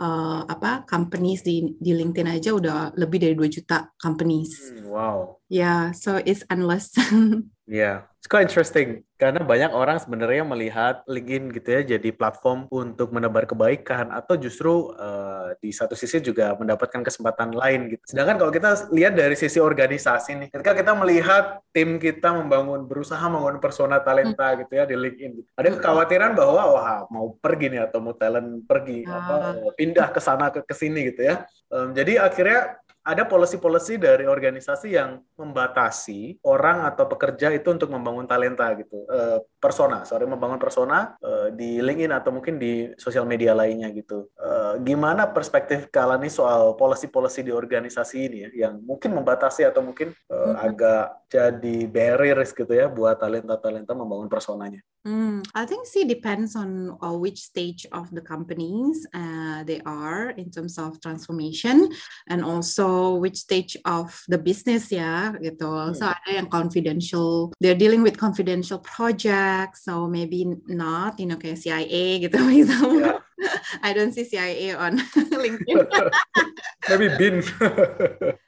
uh, 0.03 0.43
apa 0.45 0.83
companies 0.83 1.47
di 1.47 1.79
di 1.79 1.95
LinkedIn 1.95 2.27
aja 2.27 2.51
udah 2.51 2.99
lebih 2.99 3.23
dari 3.23 3.35
2 3.39 3.47
juta 3.47 3.95
companies. 3.95 4.75
Hmm, 4.75 4.91
wow. 4.91 5.17
Yeah, 5.53 5.93
so 5.93 6.17
it's 6.25 6.49
endless. 6.49 6.97
yeah, 7.69 8.09
it's 8.17 8.25
quite 8.25 8.49
interesting 8.49 9.05
karena 9.21 9.45
banyak 9.45 9.71
orang 9.71 10.01
sebenarnya 10.01 10.43
melihat 10.49 11.05
LinkedIn 11.05 11.53
gitu 11.55 11.69
ya 11.69 11.81
jadi 11.95 12.11
platform 12.11 12.67
untuk 12.73 13.13
menebar 13.13 13.45
kebaikan 13.45 14.11
atau 14.11 14.35
justru 14.35 14.91
uh, 14.97 15.53
di 15.61 15.71
satu 15.71 15.93
sisi 15.93 16.25
juga 16.25 16.57
mendapatkan 16.57 17.05
kesempatan 17.05 17.53
lain 17.53 17.93
gitu. 17.93 18.03
Sedangkan 18.09 18.41
kalau 18.41 18.49
kita 18.49 18.89
lihat 18.97 19.13
dari 19.13 19.37
sisi 19.37 19.61
organisasi 19.61 20.41
nih, 20.41 20.49
ketika 20.49 20.73
kita 20.73 20.97
melihat 20.97 21.61
tim 21.77 22.01
kita 22.01 22.33
membangun 22.33 22.89
berusaha 22.89 23.21
membangun 23.29 23.61
persona 23.61 24.01
talenta 24.01 24.57
hmm. 24.57 24.59
gitu 24.65 24.73
ya 24.73 24.85
di 24.89 24.97
LinkedIn, 24.97 25.33
ada 25.53 25.69
kekhawatiran 25.77 26.33
bahwa 26.33 26.63
wah 26.81 27.05
mau 27.13 27.37
pergi 27.37 27.77
nih 27.77 27.93
atau 27.93 28.01
mau 28.01 28.17
talent 28.17 28.65
pergi 28.65 29.05
uh. 29.05 29.13
apa 29.13 29.35
pindah 29.77 30.09
ke 30.09 30.19
sana 30.25 30.49
ke 30.49 30.75
sini 30.75 31.13
gitu 31.13 31.29
ya. 31.29 31.45
Um, 31.69 31.93
jadi 31.93 32.25
akhirnya 32.25 32.83
ada 33.03 33.27
policy-policy 33.27 33.99
dari 33.99 34.31
organisasi 34.31 34.95
yang 34.95 35.19
membatasi 35.35 36.39
orang 36.47 36.87
atau 36.87 37.11
pekerja 37.11 37.51
itu 37.51 37.67
untuk 37.75 37.91
membangun 37.91 38.31
talenta 38.31 38.71
gitu, 38.79 39.03
uh, 39.11 39.43
persona, 39.59 40.07
sorry 40.07 40.31
membangun 40.31 40.63
persona 40.63 41.19
uh, 41.19 41.51
di 41.51 41.83
LinkedIn 41.83 42.15
atau 42.15 42.31
mungkin 42.31 42.63
di 42.63 42.95
sosial 42.95 43.27
media 43.27 43.59
lainnya 43.59 43.91
gitu. 43.91 44.31
Uh, 44.39 44.79
gimana 44.87 45.27
perspektif 45.27 45.91
kalian 45.91 46.23
nih 46.23 46.31
soal 46.31 46.79
policy-policy 46.79 47.43
di 47.43 47.51
organisasi 47.51 48.17
ini 48.23 48.39
ya, 48.47 48.71
yang 48.71 48.79
mungkin 48.87 49.19
membatasi 49.19 49.67
atau 49.67 49.83
mungkin 49.83 50.15
uh, 50.31 50.55
hmm. 50.55 50.57
agak 50.63 51.07
jadi 51.27 51.77
barriers 51.91 52.55
gitu 52.55 52.71
ya 52.71 52.87
buat 52.87 53.19
talenta-talenta 53.19 53.99
membangun 53.99 54.31
personanya? 54.31 54.79
Hmm, 55.03 55.43
I 55.51 55.67
think 55.67 55.83
sih 55.91 56.07
depends 56.07 56.55
on 56.55 56.95
uh, 57.03 57.19
which 57.19 57.43
stage 57.43 57.91
of 57.91 58.07
the 58.15 58.23
companies 58.23 59.03
uh, 59.11 59.67
they 59.67 59.83
are 59.83 60.31
in 60.39 60.47
terms 60.47 60.79
of 60.79 61.03
transformation 61.03 61.91
and 62.31 62.47
also 62.47 63.19
which 63.19 63.35
stage 63.35 63.75
of 63.83 64.15
the 64.31 64.39
business 64.39 64.95
ya 64.95 65.35
gitu. 65.43 65.67
Hmm. 65.67 65.99
So 65.99 66.07
ada 66.07 66.31
yang 66.39 66.47
confidential, 66.47 67.51
they're 67.59 67.75
dealing 67.75 68.07
with 68.07 68.15
confidential 68.15 68.79
projects, 68.79 69.91
so 69.91 70.07
maybe 70.07 70.47
not, 70.71 71.19
you 71.19 71.27
know 71.27 71.35
kayak 71.35 71.59
CIA 71.59 72.23
gitu 72.23 72.39
misalnya. 72.63 73.19
Yeah. 73.19 73.32
I 73.87 73.93
don't 73.93 74.13
see 74.13 74.25
CIA 74.25 74.75
on 74.75 74.99
LinkedIn. 75.43 75.87
Maybe 76.91 77.09
bin. 77.15 77.39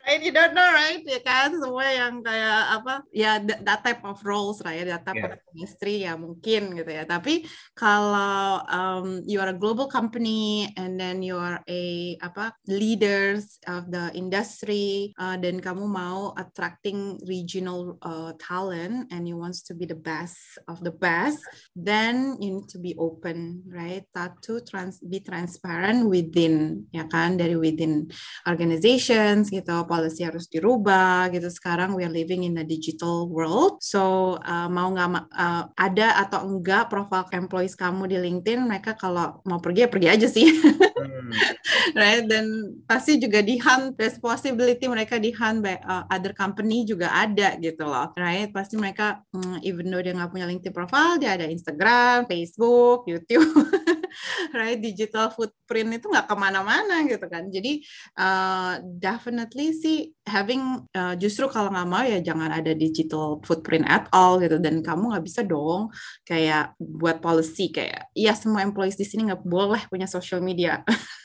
right, 0.03 0.19
you 0.19 0.35
don't 0.35 0.55
know, 0.59 0.67
right? 0.75 0.99
Ya 1.07 1.23
kan, 1.23 1.55
semua 1.55 1.87
yang 1.87 2.19
kayak 2.19 2.83
apa, 2.83 2.95
ya 3.15 3.39
that, 3.39 3.87
type 3.87 4.03
of 4.03 4.19
roles, 4.27 4.59
right? 4.67 4.83
That 4.83 5.07
type 5.07 5.15
yeah. 5.15 5.39
of 5.39 5.41
industry 5.55 6.03
ya 6.03 6.19
mungkin 6.19 6.75
gitu 6.75 6.91
ya. 6.91 7.07
Tapi 7.07 7.47
kalau 7.79 8.59
um, 8.67 9.23
you 9.23 9.39
are 9.39 9.55
a 9.55 9.57
global 9.57 9.87
company 9.87 10.67
and 10.75 10.99
then 10.99 11.23
you 11.23 11.39
are 11.39 11.63
a 11.71 12.17
apa 12.27 12.53
leaders 12.67 13.63
of 13.71 13.87
the 13.95 14.11
industry 14.19 15.15
uh, 15.15 15.39
dan 15.39 15.63
kamu 15.63 15.87
mau 15.87 16.35
attracting 16.35 17.23
regional 17.31 17.95
uh, 18.03 18.35
talent 18.43 19.07
and 19.15 19.31
you 19.31 19.39
wants 19.39 19.63
to 19.63 19.79
be 19.79 19.87
the 19.87 19.97
best 19.97 20.59
of 20.67 20.83
the 20.83 20.91
best, 20.91 21.39
then 21.79 22.35
you 22.43 22.59
need 22.61 22.69
to 22.69 22.83
be 22.83 22.99
open, 22.99 23.63
right? 23.71 24.05
That 24.19 24.43
to 24.51 24.61
trans 24.67 24.84
be 25.01 25.23
transparent 25.23 26.09
within, 26.11 26.85
ya 26.91 27.07
kan, 27.07 27.39
dari 27.39 27.55
within 27.55 28.09
organizations 28.49 29.49
gitu, 29.49 29.87
policy 29.87 30.27
harus 30.27 30.51
dirubah 30.51 31.31
gitu. 31.31 31.49
Sekarang 31.49 31.95
we 31.95 32.03
are 32.03 32.13
living 32.13 32.45
in 32.45 32.59
a 32.59 32.67
digital 32.67 33.29
world, 33.31 33.81
so 33.81 34.35
uh, 34.43 34.69
mau 34.69 34.91
nggak 34.91 35.31
uh, 35.31 35.65
ada 35.79 36.21
atau 36.27 36.45
enggak 36.49 36.91
profile 36.91 37.29
employees 37.33 37.79
kamu 37.79 38.11
di 38.11 38.17
LinkedIn, 38.19 38.67
mereka 38.67 38.97
kalau 38.99 39.41
mau 39.47 39.63
pergi 39.63 39.87
ya 39.87 39.89
pergi 39.89 40.09
aja 40.11 40.27
sih, 40.29 40.47
hmm. 40.49 41.31
right? 42.01 42.25
Dan 42.27 42.77
pasti 42.89 43.17
juga 43.17 43.41
di 43.41 43.57
hunt, 43.61 43.95
responsibility 43.97 44.91
mereka 44.91 45.17
di 45.17 45.31
hunt 45.31 45.63
by 45.63 45.79
uh, 45.85 46.05
other 46.11 46.35
company 46.35 46.83
juga 46.83 47.13
ada 47.13 47.55
gitu 47.61 47.87
loh, 47.87 48.11
right? 48.19 48.51
Pasti 48.51 48.75
mereka 48.75 49.23
um, 49.33 49.61
even 49.63 49.89
though 49.89 50.03
dia 50.03 50.17
nggak 50.17 50.31
punya 50.31 50.47
LinkedIn 50.49 50.75
profile, 50.75 51.21
dia 51.21 51.37
ada 51.37 51.47
Instagram, 51.47 52.27
Facebook, 52.27 53.07
YouTube. 53.07 53.53
right? 54.59 54.79
Digital 54.79 55.31
footprint 55.33 56.01
itu 56.01 56.07
nggak 56.11 56.27
ke 56.31 56.37
mana-mana 56.39 57.03
gitu 57.07 57.27
kan. 57.27 57.49
Jadi 57.51 57.83
uh, 58.19 58.81
definitely 58.85 59.75
sih 59.75 60.13
having 60.25 60.87
uh, 60.95 61.15
justru 61.19 61.51
kalau 61.51 61.71
nggak 61.73 61.89
mau 61.89 62.05
ya 62.05 62.19
jangan 62.23 62.51
ada 62.51 62.73
digital 62.73 63.43
footprint 63.43 63.85
at 63.89 64.07
all 64.15 64.39
gitu. 64.39 64.61
Dan 64.61 64.85
kamu 64.85 65.15
nggak 65.15 65.25
bisa 65.25 65.41
dong 65.43 65.91
kayak 66.23 66.77
buat 66.79 67.19
policy 67.19 67.73
kayak 67.75 68.11
ya 68.15 68.33
semua 68.37 68.63
employees 68.63 68.99
di 68.99 69.07
sini 69.07 69.31
nggak 69.31 69.43
boleh 69.43 69.83
punya 69.91 70.07
social 70.07 70.39
media 70.39 70.81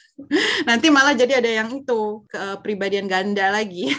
nanti 0.67 0.87
malah 0.91 1.15
jadi 1.15 1.39
ada 1.39 1.51
yang 1.63 1.69
itu 1.83 2.23
kepribadian 2.27 3.07
ganda 3.07 3.51
lagi 3.53 3.93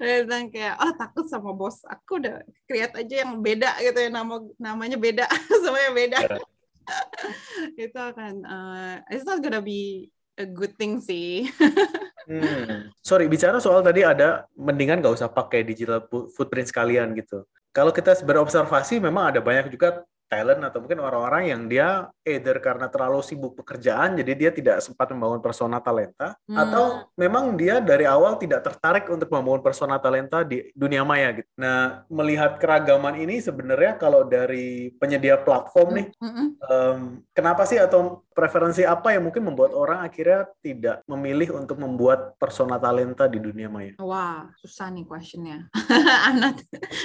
dan 0.30 0.48
kayak 0.48 0.80
oh 0.80 0.92
takut 0.96 1.26
sama 1.28 1.52
bos 1.52 1.84
aku 1.86 2.18
udah 2.18 2.42
create 2.64 2.94
aja 2.96 3.26
yang 3.26 3.38
beda 3.44 3.78
gitu 3.84 3.98
ya 3.98 4.10
nama 4.10 4.40
namanya 4.56 4.96
beda 4.96 5.26
semuanya 5.62 5.92
beda 5.92 6.18
itu 7.84 7.98
akan 7.98 8.34
uh, 8.46 8.94
it's 9.12 9.26
not 9.26 9.38
gonna 9.40 9.62
be 9.62 10.10
a 10.40 10.46
good 10.48 10.74
thing 10.80 11.00
sih. 11.00 11.48
hmm. 12.28 12.90
Sorry, 13.04 13.28
bicara 13.28 13.60
soal 13.60 13.84
tadi 13.84 14.02
ada 14.02 14.48
mendingan 14.56 15.04
nggak 15.04 15.14
usah 15.14 15.28
pakai 15.28 15.62
digital 15.62 16.04
footprint 16.08 16.72
sekalian 16.72 17.12
gitu. 17.16 17.44
Kalau 17.72 17.92
kita 17.92 18.16
berobservasi 18.20 19.00
memang 19.00 19.32
ada 19.32 19.40
banyak 19.40 19.72
juga 19.72 20.04
talent 20.32 20.64
atau 20.64 20.80
mungkin 20.80 21.04
orang-orang 21.04 21.52
yang 21.52 21.68
dia 21.68 22.08
either 22.24 22.56
karena 22.64 22.88
terlalu 22.88 23.20
sibuk 23.20 23.52
pekerjaan 23.60 24.16
jadi 24.16 24.32
dia 24.32 24.48
tidak 24.48 24.80
sempat 24.80 25.12
membangun 25.12 25.44
persona 25.44 25.76
talenta 25.84 26.32
hmm. 26.48 26.56
atau 26.56 27.04
memang 27.20 27.52
dia 27.52 27.84
dari 27.84 28.08
awal 28.08 28.40
tidak 28.40 28.64
tertarik 28.64 29.12
untuk 29.12 29.28
membangun 29.28 29.60
persona 29.60 30.00
talenta 30.00 30.40
di 30.40 30.72
dunia 30.72 31.04
maya 31.04 31.36
gitu. 31.36 31.48
Nah, 31.60 32.08
melihat 32.08 32.56
keragaman 32.56 33.20
ini 33.20 33.44
sebenarnya 33.44 34.00
kalau 34.00 34.24
dari 34.24 34.96
penyedia 34.96 35.36
platform 35.36 35.88
nih 36.00 36.06
hmm. 36.16 36.48
um, 36.64 36.98
kenapa 37.36 37.68
sih 37.68 37.76
atau 37.76 38.24
preferensi 38.32 38.82
apa 38.82 39.14
yang 39.14 39.28
mungkin 39.28 39.48
membuat 39.48 39.76
orang 39.76 40.04
akhirnya 40.04 40.48
tidak 40.64 41.04
memilih 41.06 41.56
untuk 41.56 41.78
membuat 41.78 42.34
persona 42.36 42.80
talenta 42.80 43.28
di 43.28 43.38
dunia 43.38 43.68
maya? 43.68 43.92
Wah, 44.00 44.48
susah 44.60 44.90
nih 44.90 45.04
questionnya. 45.06 45.68
I'm 46.26 46.40
not 46.40 46.58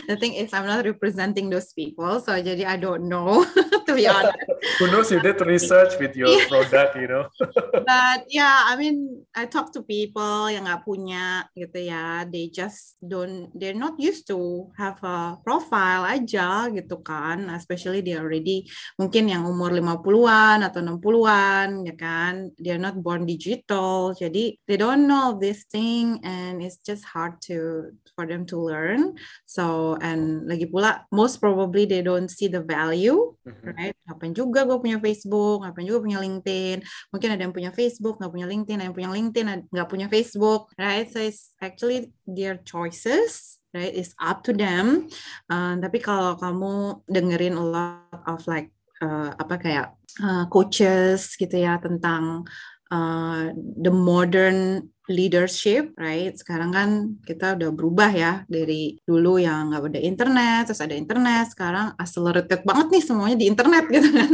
the 0.07 0.15
thing 0.15 0.36
is 0.39 0.51
I'm 0.55 0.65
not 0.65 0.84
representing 0.88 1.51
those 1.51 1.75
people 1.75 2.19
so 2.24 2.34
jadi 2.34 2.63
I 2.65 2.79
don't 2.79 3.12
know 3.12 3.43
to 3.88 3.91
be 3.96 4.07
honest. 4.07 4.38
Who 4.79 4.91
knows 4.91 5.10
you 5.10 5.24
did 5.24 5.39
research 5.41 5.96
with 5.98 6.13
your 6.13 6.29
yeah. 6.29 6.48
product, 6.51 6.93
you 7.00 7.07
know. 7.07 7.25
But 7.88 8.27
yeah, 8.29 8.67
I 8.67 8.75
mean, 8.75 9.25
I 9.34 9.48
talk 9.48 9.72
to 9.74 9.81
people 9.81 10.51
yang 10.51 10.67
nggak 10.67 10.84
punya 10.84 11.48
gitu 11.55 11.88
ya. 11.88 12.27
They 12.27 12.51
just 12.51 13.00
don't, 13.00 13.50
they're 13.55 13.77
not 13.77 13.98
used 13.98 14.27
to 14.29 14.69
have 14.75 15.00
a 15.01 15.39
profile 15.41 16.05
aja 16.05 16.67
gitu 16.69 17.00
kan. 17.01 17.48
Especially 17.55 18.03
they 18.03 18.19
already 18.19 18.67
mungkin 19.00 19.31
yang 19.31 19.48
umur 19.48 19.72
50-an 19.74 20.67
atau 20.67 20.81
60-an 21.17 21.89
ya 21.89 21.95
kan. 21.97 22.33
They're 22.62 22.81
not 22.81 23.01
born 23.01 23.25
digital. 23.25 24.13
Jadi 24.13 24.62
they 24.69 24.77
don't 24.77 25.09
know 25.09 25.38
this 25.38 25.65
thing 25.65 26.21
and 26.21 26.62
it's 26.62 26.77
just 26.81 27.05
hard 27.05 27.41
to 27.50 27.89
for 28.13 28.25
them 28.25 28.45
to 28.50 28.57
learn. 28.57 29.17
So 29.50 29.97
and 30.01 30.45
lagi 30.45 30.69
pula 30.69 31.05
most 31.09 31.41
probably 31.41 31.86
they 31.86 32.05
don't 32.05 32.29
see 32.29 32.47
the 32.47 32.62
value 32.62 33.33
mm-hmm. 33.45 33.74
right? 33.74 33.95
Ngapain 34.07 34.33
juga 34.33 34.63
gue 34.67 34.77
punya 34.77 34.97
Facebook, 35.01 35.63
ngapain 35.63 35.88
juga 35.88 36.00
punya 36.03 36.19
LinkedIn. 36.21 36.77
Mungkin 37.12 37.29
ada 37.33 37.41
yang 37.41 37.55
punya 37.55 37.71
Facebook, 37.74 38.19
nggak 38.19 38.33
punya 38.33 38.47
LinkedIn, 38.47 38.77
ada 38.79 38.86
yang 38.89 38.95
punya 38.95 39.12
LinkedIn, 39.12 39.45
nggak 39.71 39.89
punya 39.89 40.07
Facebook, 40.12 40.71
right? 40.75 41.07
So 41.09 41.19
it's 41.24 41.55
actually 41.59 42.12
their 42.27 42.59
choices, 42.63 43.59
right? 43.71 43.91
It's 43.91 44.13
up 44.19 44.43
to 44.47 44.51
them. 44.51 45.07
Uh, 45.47 45.79
tapi 45.79 46.03
kalau 46.03 46.36
kamu 46.38 47.03
dengerin 47.07 47.55
a 47.55 47.65
lot 47.65 48.21
of 48.27 48.43
like 48.45 48.71
uh, 49.01 49.33
apa 49.38 49.55
kayak 49.59 49.88
uh, 50.21 50.45
coaches 50.50 51.36
gitu 51.38 51.55
ya 51.57 51.77
tentang 51.81 52.45
uh, 52.91 53.51
the 53.55 53.91
modern 53.91 54.89
leadership, 55.07 55.95
right? 55.95 56.35
Sekarang 56.35 56.71
kan 56.75 56.89
kita 57.23 57.55
udah 57.55 57.71
berubah 57.71 58.11
ya 58.11 58.33
dari 58.45 58.99
dulu 59.07 59.39
yang 59.39 59.71
nggak 59.71 59.95
ada 59.95 60.01
internet, 60.03 60.62
terus 60.67 60.84
ada 60.84 60.95
internet, 60.95 61.51
sekarang 61.51 61.95
accelerated 61.95 62.62
banget 62.67 62.88
nih 62.91 63.03
semuanya 63.03 63.38
di 63.39 63.47
internet 63.47 63.86
gitu 63.95 64.10
kan. 64.12 64.32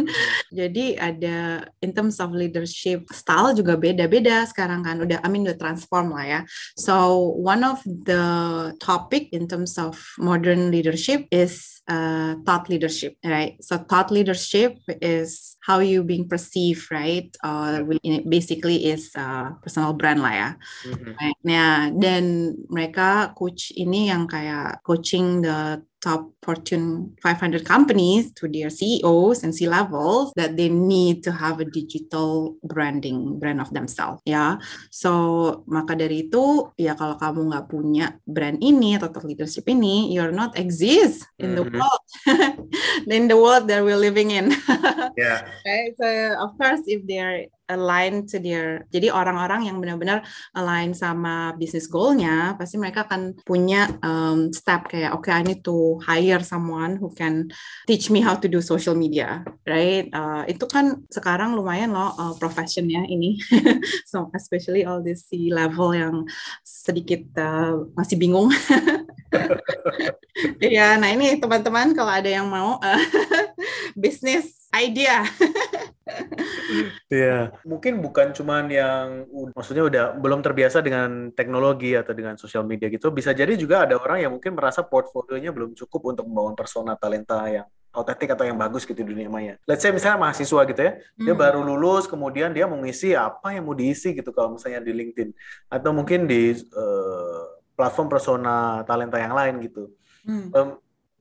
Jadi 0.50 0.86
ada 0.98 1.38
in 1.86 1.94
terms 1.94 2.18
of 2.18 2.34
leadership 2.34 3.06
style 3.14 3.54
juga 3.54 3.78
beda-beda 3.78 4.46
sekarang 4.50 4.82
kan 4.82 5.02
udah 5.02 5.22
I 5.22 5.28
mean 5.30 5.46
udah 5.46 5.58
transform 5.58 6.12
lah 6.14 6.26
ya. 6.26 6.40
So 6.76 7.22
one 7.38 7.62
of 7.62 7.80
the 7.86 8.26
topic 8.82 9.30
in 9.32 9.46
terms 9.46 9.78
of 9.78 10.02
modern 10.18 10.74
leadership 10.74 11.30
is 11.30 11.82
uh, 11.88 12.36
thought 12.46 12.70
leadership, 12.70 13.18
right? 13.24 13.58
So 13.62 13.78
thought 13.78 14.12
leadership 14.12 14.78
is 15.02 15.58
how 15.64 15.80
you 15.80 16.04
being 16.04 16.28
perceived, 16.28 16.92
right? 16.92 17.30
Uh, 17.44 17.84
basically 18.28 18.92
is 18.92 19.12
uh, 19.16 19.56
personal 19.64 19.94
brand 19.94 20.22
lah 20.22 20.34
ya. 20.34 20.50
Mm-hmm. 20.86 21.14
Nah, 21.48 21.92
dan 21.96 22.56
mereka 22.68 23.32
coach 23.36 23.72
ini 23.76 24.12
yang 24.12 24.28
kayak 24.28 24.84
coaching 24.84 25.44
the 25.44 25.84
top 26.04 26.36
Fortune 26.44 27.16
500 27.24 27.64
companies 27.64 28.36
to 28.36 28.52
their 28.52 28.68
CEOs 28.68 29.48
and 29.48 29.56
C 29.56 29.64
levels 29.72 30.36
that 30.36 30.60
they 30.60 30.68
need 30.68 31.24
to 31.24 31.32
have 31.32 31.64
a 31.64 31.66
digital 31.66 32.60
branding 32.60 33.40
brand 33.40 33.64
of 33.64 33.72
themselves 33.72 34.20
ya. 34.28 34.60
So 34.92 35.64
maka 35.72 35.96
dari 35.96 36.28
itu 36.28 36.76
ya 36.76 37.00
kalau 37.00 37.16
kamu 37.16 37.56
nggak 37.56 37.66
punya 37.72 38.20
brand 38.28 38.60
ini 38.60 39.00
atau 39.00 39.24
leadership 39.24 39.64
ini, 39.72 40.12
you're 40.12 40.36
not 40.36 40.60
exist 40.60 41.24
in 41.40 41.56
the 41.56 41.64
mm-hmm. 41.64 41.80
world 41.80 42.04
in 43.16 43.32
the 43.32 43.40
world 43.40 43.72
that 43.72 43.80
we're 43.80 43.96
living 43.96 44.36
in. 44.36 44.52
yeah. 45.16 45.48
Right. 45.64 45.96
So 45.96 46.08
of 46.44 46.60
course 46.60 46.84
if 46.92 47.08
they're 47.08 47.48
align 47.72 48.28
to 48.28 48.38
their 48.44 48.84
jadi 48.92 49.10
orang-orang 49.10 49.72
yang 49.72 49.80
benar-benar 49.80 50.22
align 50.52 50.92
sama 50.92 51.56
bisnis 51.56 51.88
goalnya 51.88 52.60
pasti 52.60 52.76
mereka 52.76 53.08
akan 53.08 53.40
punya 53.48 53.88
um, 54.04 54.52
step 54.52 54.92
kayak 54.92 55.16
oke 55.16 55.26
okay, 55.26 55.34
I 55.40 55.44
need 55.48 55.64
to 55.64 55.93
hire 56.02 56.42
someone 56.42 56.98
who 56.98 57.14
can 57.14 57.52
teach 57.86 58.10
me 58.10 58.24
how 58.24 58.34
to 58.34 58.48
do 58.48 58.64
social 58.64 58.96
media, 58.98 59.46
right? 59.68 60.10
Uh, 60.10 60.48
itu 60.50 60.66
kan 60.66 61.06
sekarang 61.12 61.54
lumayan 61.54 61.94
loh 61.94 62.16
uh, 62.18 62.34
professionnya 62.40 63.06
ini, 63.06 63.38
so 64.12 64.32
especially 64.34 64.88
all 64.88 65.04
this 65.04 65.28
C 65.30 65.54
level 65.54 65.94
yang 65.94 66.26
sedikit 66.64 67.22
uh, 67.38 67.86
masih 67.94 68.18
bingung. 68.18 68.50
Iya, 70.64 70.98
nah 70.98 71.14
ini 71.14 71.38
teman-teman 71.38 71.94
kalau 71.94 72.10
ada 72.10 72.28
yang 72.28 72.50
mau 72.50 72.82
uh, 72.82 73.02
bisnis 74.02 74.66
idea. 74.74 75.24
Iya, 77.12 77.54
mungkin 77.68 78.02
bukan 78.02 78.34
cuman 78.34 78.66
yang 78.72 79.30
maksudnya 79.54 79.86
udah 79.86 80.06
belum 80.18 80.42
terbiasa 80.42 80.82
dengan 80.82 81.30
teknologi 81.34 81.94
atau 81.94 82.14
dengan 82.18 82.36
sosial 82.40 82.66
media 82.66 82.90
gitu. 82.90 83.14
Bisa 83.14 83.36
jadi 83.36 83.54
juga 83.54 83.86
ada 83.86 84.00
orang 84.00 84.26
yang 84.26 84.32
mungkin 84.34 84.58
merasa 84.58 84.82
portfolionya 84.82 85.54
belum 85.54 85.78
cukup 85.78 86.16
untuk 86.16 86.26
membangun 86.26 86.56
persona 86.58 86.98
talenta 86.98 87.46
yang 87.50 87.68
autentik 87.94 88.34
atau 88.34 88.42
yang 88.42 88.58
bagus 88.58 88.90
gitu 88.90 89.06
di 89.06 89.14
dunia 89.14 89.30
maya. 89.30 89.54
Let's 89.70 89.86
say 89.86 89.94
misalnya 89.94 90.18
mahasiswa 90.18 90.62
gitu 90.66 90.82
ya, 90.82 90.92
hmm. 90.98 91.26
dia 91.30 91.36
baru 91.38 91.62
lulus, 91.62 92.10
kemudian 92.10 92.50
dia 92.50 92.66
mau 92.66 92.82
ngisi 92.82 93.14
apa 93.14 93.54
yang 93.54 93.70
mau 93.70 93.78
diisi 93.78 94.18
gitu 94.18 94.34
kalau 94.34 94.58
misalnya 94.58 94.82
di 94.82 94.92
LinkedIn 94.98 95.30
atau 95.70 95.94
mungkin 95.94 96.26
di 96.26 96.58
uh, 96.74 97.62
platform 97.78 98.10
persona 98.10 98.82
talenta 98.90 99.22
yang 99.22 99.38
lain 99.38 99.62
gitu. 99.62 99.94
Hmm. 100.26 100.50
Um, 100.58 100.70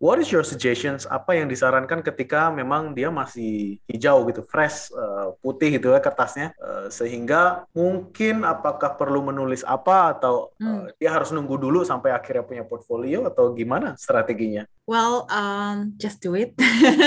what 0.03 0.19
is 0.19 0.35
your 0.35 0.43
suggestions? 0.43 1.07
Apa 1.07 1.39
yang 1.39 1.47
disarankan 1.47 2.03
ketika 2.03 2.51
memang 2.51 2.91
dia 2.91 3.07
masih 3.15 3.79
hijau 3.87 4.27
gitu, 4.27 4.43
fresh, 4.43 4.91
uh, 4.91 5.39
putih 5.39 5.79
gitu 5.79 5.95
ya 5.95 6.03
kertasnya, 6.03 6.51
uh, 6.59 6.91
sehingga 6.91 7.71
mungkin 7.71 8.43
apakah 8.43 8.99
perlu 8.99 9.23
menulis 9.23 9.63
apa 9.63 10.19
atau 10.19 10.51
uh, 10.59 10.91
dia 10.99 11.15
harus 11.15 11.31
nunggu 11.31 11.55
dulu 11.55 11.87
sampai 11.87 12.11
akhirnya 12.11 12.43
punya 12.43 12.67
portfolio 12.67 13.31
atau 13.31 13.55
gimana 13.55 13.95
strateginya? 13.95 14.67
Well, 14.91 15.31
um, 15.31 15.95
just 16.03 16.19
do 16.19 16.35
it. 16.35 16.59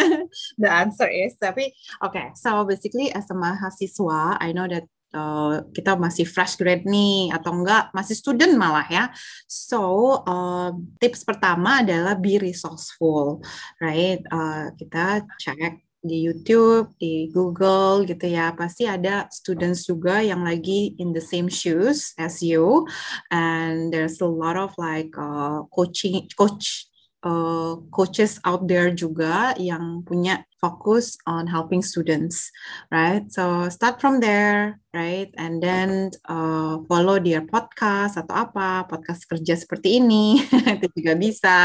The 0.63 0.71
answer 0.71 1.11
is 1.11 1.35
tapi 1.35 1.75
okay. 1.99 2.31
So 2.39 2.63
basically 2.63 3.11
as 3.11 3.27
a 3.27 3.35
mahasiswa, 3.35 4.39
I 4.39 4.55
know 4.55 4.71
that 4.71 4.87
uh, 5.15 5.63
kita 5.71 5.95
masih 5.95 6.27
fresh 6.27 6.59
grade 6.59 6.83
nih 6.83 7.31
atau 7.31 7.55
enggak 7.55 7.89
masih 7.95 8.19
student 8.19 8.53
malah 8.59 8.85
ya. 8.91 9.09
So 9.47 10.19
uh, 10.27 10.75
tips 10.99 11.23
pertama 11.23 11.81
adalah 11.81 12.19
be 12.19 12.35
resourceful, 12.35 13.39
right? 13.79 14.19
Uh, 14.27 14.75
kita 14.75 15.23
cek 15.39 15.81
di 16.05 16.21
YouTube, 16.29 16.93
di 17.01 17.33
Google 17.33 18.05
gitu 18.05 18.29
ya, 18.29 18.53
pasti 18.53 18.85
ada 18.85 19.25
students 19.33 19.89
juga 19.89 20.21
yang 20.21 20.45
lagi 20.45 20.93
in 21.01 21.17
the 21.17 21.23
same 21.23 21.49
shoes 21.49 22.13
as 22.21 22.45
you, 22.45 22.85
and 23.33 23.89
there's 23.89 24.21
a 24.21 24.29
lot 24.29 24.53
of 24.53 24.69
like 24.77 25.09
uh, 25.17 25.65
coaching 25.73 26.29
coach 26.37 26.85
uh, 27.25 27.81
coaches 27.89 28.37
out 28.45 28.69
there 28.69 28.93
juga 28.93 29.57
yang 29.57 30.05
punya 30.05 30.45
focus 30.61 31.17
on 31.27 31.45
helping 31.45 31.81
students, 31.85 32.49
right? 32.89 33.27
So 33.29 33.69
start 33.69 33.99
from 34.01 34.17
there, 34.17 34.79
right? 34.95 35.29
And 35.37 35.61
then 35.61 36.09
uh, 36.25 36.81
follow 36.89 37.19
their 37.21 37.45
podcast 37.45 38.17
atau 38.17 38.49
apa 38.49 38.87
podcast 38.89 39.27
kerja 39.29 39.53
seperti 39.59 39.99
ini 40.01 40.41
itu 40.79 40.87
juga 40.95 41.13
bisa, 41.19 41.57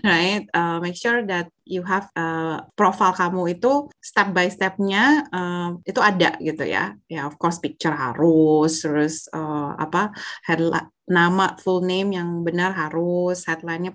right? 0.00 0.46
Uh, 0.56 0.78
make 0.80 0.96
sure 0.96 1.20
that 1.26 1.52
you 1.68 1.84
have 1.84 2.08
uh, 2.16 2.64
profile 2.78 3.12
kamu 3.12 3.60
itu 3.60 3.90
step 4.00 4.32
by 4.32 4.48
stepnya 4.48 5.26
uh, 5.34 5.76
itu 5.84 6.00
ada 6.00 6.38
gitu 6.40 6.64
ya. 6.64 6.96
Ya 7.10 7.28
of 7.28 7.36
course 7.36 7.60
picture 7.60 7.92
harus, 7.92 8.80
terus 8.80 9.28
uh, 9.34 9.76
apa 9.76 10.14
headline 10.46 10.88
nama 11.10 11.58
full 11.58 11.82
name 11.82 12.14
yang 12.14 12.46
benar 12.46 12.70
harus, 12.72 13.42
headline-nya 13.44 13.92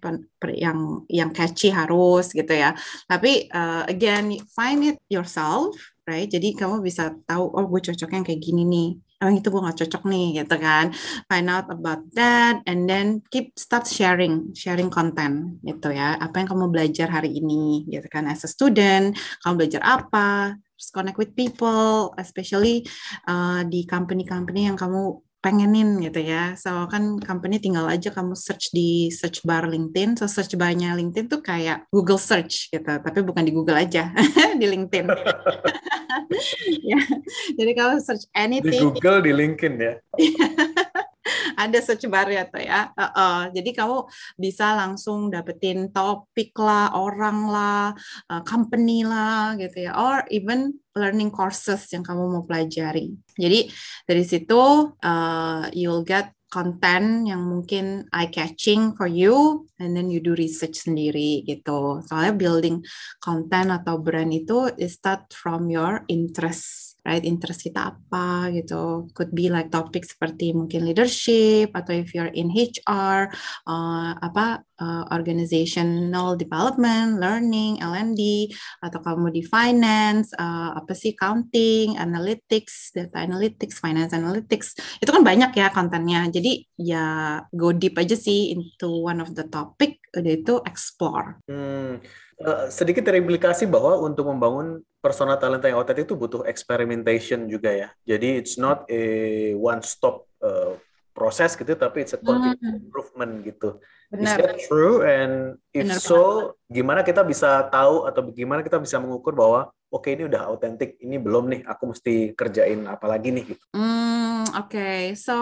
yang 0.60 1.08
yang 1.08 1.32
catchy 1.32 1.72
harus 1.72 2.36
gitu 2.36 2.52
ya. 2.52 2.76
Tapi 3.08 3.48
uh, 3.50 3.88
again 3.88 4.36
find 4.52 4.84
it 4.84 5.00
yourself, 5.08 5.74
right? 6.04 6.28
Jadi 6.28 6.54
kamu 6.54 6.84
bisa 6.84 7.16
tahu, 7.24 7.56
oh 7.56 7.66
gue 7.72 7.82
cocoknya 7.82 8.22
kayak 8.28 8.42
gini 8.44 8.64
nih. 8.68 8.90
Oh 9.24 9.32
itu 9.32 9.48
gue 9.48 9.64
gak 9.64 9.80
cocok 9.80 10.04
nih 10.12 10.44
gitu 10.44 10.56
kan. 10.60 10.92
Find 11.32 11.48
out 11.48 11.72
about 11.72 12.04
that 12.20 12.60
and 12.68 12.84
then 12.84 13.24
keep 13.32 13.56
start 13.56 13.88
sharing, 13.88 14.52
sharing 14.52 14.92
content 14.92 15.64
gitu 15.64 15.96
ya. 15.96 16.20
Apa 16.20 16.44
yang 16.44 16.52
kamu 16.52 16.68
belajar 16.68 17.08
hari 17.08 17.40
ini 17.40 17.88
gitu 17.88 18.06
kan. 18.12 18.28
As 18.28 18.44
a 18.44 18.52
student, 18.52 19.16
kamu 19.42 19.66
belajar 19.66 19.82
apa, 19.88 20.60
Just 20.76 20.92
connect 20.92 21.16
with 21.16 21.32
people, 21.40 22.12
especially 22.20 22.84
uh, 23.32 23.64
di 23.64 23.88
company-company 23.88 24.68
yang 24.68 24.76
kamu 24.76 25.24
pengenin 25.46 26.02
gitu 26.02 26.26
ya. 26.26 26.58
So 26.58 26.90
kan 26.90 27.22
company 27.22 27.62
tinggal 27.62 27.86
aja 27.86 28.10
kamu 28.10 28.34
search 28.34 28.74
di 28.74 29.14
search 29.14 29.46
bar 29.46 29.70
LinkedIn. 29.70 30.18
So 30.18 30.26
search 30.26 30.58
barnya 30.58 30.98
LinkedIn 30.98 31.30
tuh 31.30 31.46
kayak 31.46 31.86
Google 31.94 32.18
search 32.18 32.74
gitu, 32.74 32.90
tapi 32.90 33.22
bukan 33.22 33.46
di 33.46 33.54
Google 33.54 33.78
aja, 33.78 34.10
di 34.60 34.66
LinkedIn. 34.66 35.06
ya. 36.90 37.00
Jadi 37.54 37.72
kalau 37.78 38.02
search 38.02 38.26
anything 38.34 38.74
di 38.74 38.82
Google 38.82 39.22
di 39.22 39.32
LinkedIn 39.38 39.74
ya. 39.78 39.94
ada 41.62 41.78
search 41.82 42.06
bar 42.08 42.30
ya 42.30 42.46
tuh 42.46 42.62
ya. 42.62 42.94
Uh, 42.94 43.12
uh, 43.14 43.40
jadi 43.52 43.70
kamu 43.74 43.98
bisa 44.38 44.78
langsung 44.78 45.34
dapetin 45.34 45.90
topik 45.90 46.54
lah, 46.62 46.94
orang 46.94 47.50
lah, 47.50 47.84
uh, 48.30 48.42
company 48.46 49.02
lah 49.02 49.58
gitu 49.58 49.90
ya, 49.90 49.98
or 49.98 50.24
even 50.30 50.78
learning 50.96 51.34
courses 51.34 51.90
yang 51.92 52.06
kamu 52.06 52.30
mau 52.30 52.44
pelajari. 52.46 53.12
Jadi 53.36 53.68
dari 54.08 54.24
situ 54.24 54.96
uh, 54.96 55.64
you'll 55.76 56.06
get 56.08 56.32
konten 56.56 57.28
yang 57.28 57.44
mungkin 57.44 58.08
eye 58.16 58.32
catching 58.32 58.96
for 58.96 59.12
you 59.12 59.68
and 59.76 59.92
then 59.92 60.08
you 60.08 60.24
do 60.24 60.32
research 60.40 60.88
sendiri 60.88 61.44
gitu. 61.44 62.00
Soalnya 62.08 62.32
building 62.32 62.80
konten 63.20 63.76
atau 63.76 64.00
brand 64.00 64.32
itu 64.32 64.72
is 64.80 64.96
start 64.96 65.36
from 65.36 65.68
your 65.68 66.08
interest, 66.08 66.95
right? 67.06 67.22
Interest 67.22 67.62
kita 67.62 67.94
apa 67.94 68.50
gitu. 68.52 69.08
Could 69.14 69.32
be 69.32 69.54
like 69.54 69.70
topik 69.70 70.04
seperti 70.04 70.52
mungkin 70.52 70.84
leadership 70.84 71.72
atau 71.78 71.94
if 71.94 72.12
you're 72.18 72.34
in 72.34 72.50
HR 72.50 73.30
uh, 73.70 74.12
apa 74.18 74.66
uh, 74.82 75.04
organizational 75.14 76.36
development, 76.36 77.22
learning, 77.22 77.80
L&D 77.80 78.50
atau 78.84 79.00
kamu 79.00 79.32
di 79.32 79.46
finance, 79.46 80.34
uh, 80.36 80.74
apa 80.76 80.92
sih 80.98 81.14
accounting, 81.14 81.96
analytics, 82.02 82.92
data 82.98 83.22
analytics, 83.22 83.80
finance 83.80 84.12
analytics. 84.12 84.76
Itu 85.00 85.14
kan 85.14 85.22
banyak 85.22 85.54
ya 85.56 85.70
kontennya. 85.72 86.28
Jadi 86.34 86.66
ya 86.82 87.40
go 87.54 87.72
deep 87.72 87.96
aja 88.02 88.18
sih 88.18 88.52
into 88.52 89.06
one 89.06 89.22
of 89.22 89.32
the 89.38 89.46
topic 89.48 90.02
udah 90.16 90.34
itu 90.34 90.54
explore. 90.66 91.40
Hmm. 91.46 92.02
Uh, 92.36 92.68
sedikit 92.68 93.08
terimplikasi 93.08 93.64
bahwa 93.64 93.96
untuk 94.04 94.28
membangun 94.28 94.84
persona 95.06 95.38
talenta 95.38 95.70
yang 95.70 95.78
otentik 95.78 96.10
itu 96.10 96.18
butuh 96.18 96.42
experimentation 96.50 97.46
juga 97.46 97.70
ya. 97.70 97.90
Jadi 98.10 98.42
it's 98.42 98.58
not 98.58 98.90
a 98.90 99.54
one 99.54 99.86
stop 99.86 100.26
uh, 100.42 100.74
proses 101.14 101.54
gitu 101.54 101.78
tapi 101.78 102.02
it's 102.02 102.18
a 102.18 102.20
continuous 102.20 102.58
hmm. 102.58 102.82
improvement 102.90 103.34
gitu. 103.46 103.78
Benar. 104.10 104.26
Is 104.26 104.34
that 104.42 104.56
true 104.66 105.06
and 105.06 105.62
if 105.70 105.86
Benar 105.86 106.02
so 106.02 106.20
gimana 106.66 107.06
kita 107.06 107.22
bisa 107.22 107.70
tahu 107.70 108.10
atau 108.10 108.26
gimana 108.34 108.66
kita 108.66 108.82
bisa 108.82 108.98
mengukur 108.98 109.32
bahwa 109.32 109.70
oke 109.94 110.04
okay, 110.04 110.18
ini 110.18 110.28
udah 110.28 110.50
autentik 110.50 111.00
ini 111.00 111.22
belum 111.22 111.48
nih 111.54 111.62
aku 111.64 111.96
mesti 111.96 112.36
kerjain 112.36 112.84
apa 112.90 113.06
lagi 113.06 113.30
nih 113.30 113.56
gitu. 113.56 113.64
Mm, 113.78 114.44
oke. 114.58 114.74
Okay. 114.74 115.14
So 115.14 115.36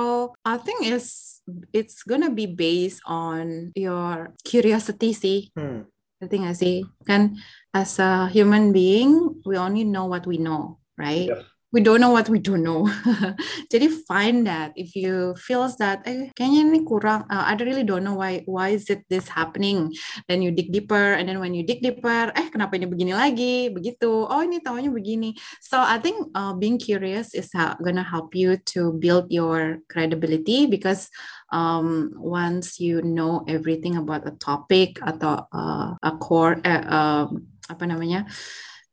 I 0.46 0.60
think 0.60 0.86
it's 0.86 1.42
it's 1.74 2.06
gonna 2.06 2.30
be 2.30 2.46
based 2.46 3.02
on 3.10 3.72
your 3.74 4.36
curiosity 4.46 5.16
sih. 5.16 5.40
Hmm. 5.58 5.90
Ngerti 6.24 6.36
gak 6.40 6.56
sih? 6.56 6.76
Kan 7.04 7.36
as 7.76 8.00
a 8.00 8.32
human 8.32 8.72
being 8.72 9.44
we 9.44 9.60
only 9.60 9.84
know 9.84 10.08
what 10.08 10.24
we 10.24 10.40
know, 10.40 10.80
right? 10.96 11.28
Yep 11.28 11.53
we 11.74 11.82
don't 11.82 12.00
know 12.00 12.14
what 12.14 12.30
we 12.30 12.38
don't 12.38 12.62
know. 12.62 12.86
Jadi 13.74 13.90
find 14.06 14.46
that 14.46 14.78
if 14.78 14.94
you 14.94 15.34
feels 15.42 15.74
that 15.82 16.06
eh 16.06 16.30
kayaknya 16.38 16.70
ini 16.70 16.80
kurang 16.86 17.26
uh, 17.28 17.50
I 17.50 17.58
really 17.58 17.82
don't 17.82 18.06
know 18.06 18.14
why 18.14 18.46
why 18.46 18.78
is 18.78 18.94
it 18.94 19.10
this 19.10 19.26
happening. 19.26 19.90
Then 20.30 20.46
you 20.46 20.54
dig 20.54 20.70
deeper 20.70 21.18
and 21.18 21.26
then 21.26 21.42
when 21.42 21.58
you 21.58 21.66
dig 21.66 21.82
deeper 21.82 22.30
eh 22.38 22.48
kenapa 22.54 22.78
ini 22.78 22.86
begini 22.86 23.18
lagi 23.18 23.74
begitu. 23.74 24.30
Oh 24.30 24.46
ini 24.46 24.62
tahunya 24.62 24.94
begini. 24.94 25.34
So 25.66 25.82
I 25.82 25.98
think 25.98 26.30
uh, 26.38 26.54
being 26.54 26.78
curious 26.78 27.34
is 27.34 27.50
gonna 27.82 28.06
help 28.06 28.38
you 28.38 28.62
to 28.78 28.94
build 29.02 29.34
your 29.34 29.82
credibility 29.90 30.70
because 30.70 31.10
um, 31.50 32.14
once 32.22 32.78
you 32.78 33.02
know 33.02 33.42
everything 33.50 33.98
about 33.98 34.30
a 34.30 34.38
topic 34.38 35.02
atau 35.02 35.50
uh, 35.50 35.98
a 35.98 36.12
core 36.22 36.62
uh, 36.62 36.86
uh, 36.86 37.26
apa 37.66 37.84
namanya 37.90 38.30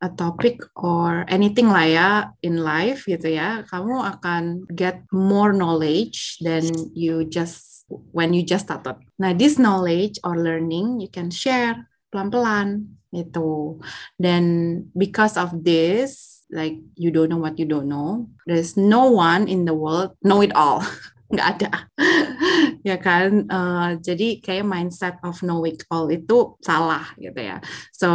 a 0.01 0.09
topic 0.09 0.65
or 0.73 1.23
anything 1.29 1.69
lah 1.69 1.85
ya 1.85 2.09
in 2.41 2.65
life 2.65 3.05
gitu 3.05 3.37
ya, 3.37 3.61
kamu 3.69 4.01
akan 4.17 4.65
get 4.73 5.05
more 5.13 5.53
knowledge 5.53 6.41
than 6.41 6.65
you 6.97 7.21
just 7.29 7.85
when 8.11 8.33
you 8.33 8.41
just 8.41 8.65
started. 8.65 8.97
Nah, 9.21 9.37
this 9.37 9.61
knowledge 9.61 10.17
or 10.25 10.35
learning 10.35 10.99
you 10.99 11.09
can 11.11 11.29
share 11.29 11.85
pelan-pelan 12.09 12.97
itu. 13.13 13.77
Dan 14.17 14.43
because 14.97 15.37
of 15.37 15.53
this, 15.61 16.41
like 16.49 16.81
you 16.97 17.13
don't 17.13 17.29
know 17.29 17.39
what 17.39 17.61
you 17.61 17.69
don't 17.69 17.87
know, 17.87 18.25
there's 18.49 18.73
no 18.75 19.11
one 19.13 19.45
in 19.45 19.69
the 19.69 19.75
world 19.75 20.17
know 20.25 20.41
it 20.41 20.51
all. 20.57 20.81
nggak 21.31 21.47
ada 21.57 21.71
ya 22.81 22.97
kan? 22.97 23.45
Uh, 23.47 23.97
jadi 24.01 24.41
kayak 24.41 24.65
mindset 24.65 25.15
of 25.21 25.39
know 25.45 25.61
it 25.65 25.81
all 25.89 26.09
itu 26.09 26.57
salah 26.61 27.13
gitu 27.17 27.37
ya. 27.37 27.57
So 27.93 28.09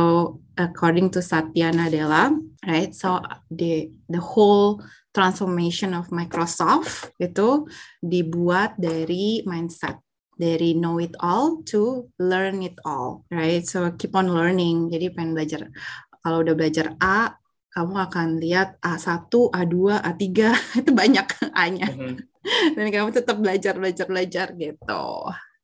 according 0.58 1.10
to 1.14 1.22
Satya 1.22 1.70
Nadella 1.70 2.34
right? 2.66 2.92
So 2.92 3.22
the 3.50 3.90
the 4.10 4.22
whole 4.22 4.82
transformation 5.14 5.96
of 5.96 6.12
Microsoft 6.12 7.14
itu 7.16 7.64
dibuat 8.04 8.76
dari 8.76 9.40
mindset 9.48 10.02
dari 10.36 10.76
know 10.76 11.00
it 11.00 11.16
all 11.24 11.64
to 11.64 12.12
learn 12.20 12.60
it 12.60 12.76
all 12.84 13.24
right? 13.32 13.64
So 13.64 13.88
keep 13.96 14.12
on 14.12 14.28
learning. 14.28 14.92
Jadi 14.92 15.14
pengen 15.16 15.32
belajar 15.32 15.72
kalau 16.20 16.44
udah 16.44 16.54
belajar 16.58 16.92
A 17.00 17.32
kamu 17.76 17.94
akan 18.08 18.28
lihat 18.40 18.80
A1, 18.80 19.28
A2, 19.28 20.00
A3 20.00 20.24
itu 20.80 20.90
banyak 20.96 21.26
A-nya. 21.52 21.92
Mm 21.92 22.00
-hmm 22.00 22.36
dan 22.74 22.86
kamu 22.88 23.10
tetap 23.12 23.36
belajar 23.38 23.74
belajar 23.76 24.06
belajar 24.06 24.46
gitu. 24.54 25.06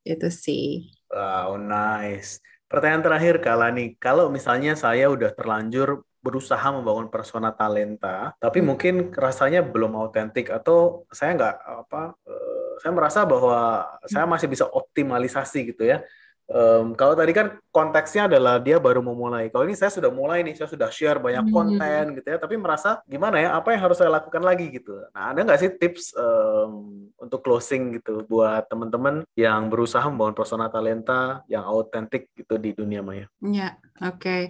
Itu 0.03 0.27
sih. 0.29 0.91
Wow 1.09 1.55
nice. 1.59 2.43
Pertanyaan 2.67 3.05
terakhir 3.05 3.35
Kala 3.39 3.69
nih 3.69 3.95
kalau 4.01 4.33
misalnya 4.33 4.73
saya 4.73 5.07
udah 5.07 5.31
terlanjur 5.31 6.03
berusaha 6.23 6.63
membangun 6.71 7.11
persona 7.11 7.51
talenta, 7.51 8.31
tapi 8.39 8.63
hmm. 8.63 8.67
mungkin 8.67 8.95
rasanya 9.11 9.59
belum 9.59 9.91
autentik 9.99 10.47
atau 10.47 11.03
saya 11.11 11.35
nggak 11.35 11.55
apa, 11.83 12.15
uh, 12.15 12.73
saya 12.79 12.91
merasa 12.95 13.27
bahwa 13.27 13.83
saya 14.07 14.23
masih 14.23 14.47
bisa 14.47 14.63
optimalisasi 14.63 15.75
gitu 15.75 15.83
ya 15.83 15.99
Um, 16.51 16.91
kalau 16.93 17.15
tadi 17.15 17.31
kan 17.31 17.55
konteksnya 17.71 18.27
adalah 18.27 18.59
dia 18.59 18.75
baru 18.75 18.99
mau 18.99 19.15
mulai. 19.15 19.47
Kalau 19.47 19.63
ini 19.63 19.79
saya 19.79 19.95
sudah 19.95 20.11
mulai 20.11 20.43
nih, 20.43 20.59
saya 20.59 20.67
sudah 20.67 20.91
share 20.91 21.17
banyak 21.17 21.47
hmm. 21.47 21.55
konten 21.55 22.03
gitu 22.19 22.27
ya, 22.27 22.37
tapi 22.37 22.59
merasa 22.59 22.99
gimana 23.07 23.39
ya, 23.39 23.49
apa 23.55 23.71
yang 23.71 23.81
harus 23.87 23.97
saya 23.97 24.11
lakukan 24.11 24.43
lagi 24.43 24.67
gitu. 24.67 24.91
Nah, 25.15 25.31
ada 25.31 25.39
nggak 25.39 25.59
sih 25.59 25.71
tips 25.79 26.11
um, 26.19 27.07
untuk 27.15 27.39
closing 27.41 27.95
gitu 27.95 28.27
buat 28.27 28.67
teman-teman 28.67 29.23
yang 29.39 29.71
berusaha 29.71 30.03
membangun 30.11 30.35
persona 30.35 30.67
talenta 30.67 31.47
yang 31.47 31.63
autentik 31.63 32.27
gitu 32.35 32.59
di 32.59 32.75
dunia 32.75 32.99
maya? 32.99 33.25
Ya, 33.39 33.47
yeah, 33.47 33.73
oke. 34.03 34.19
Okay. 34.19 34.41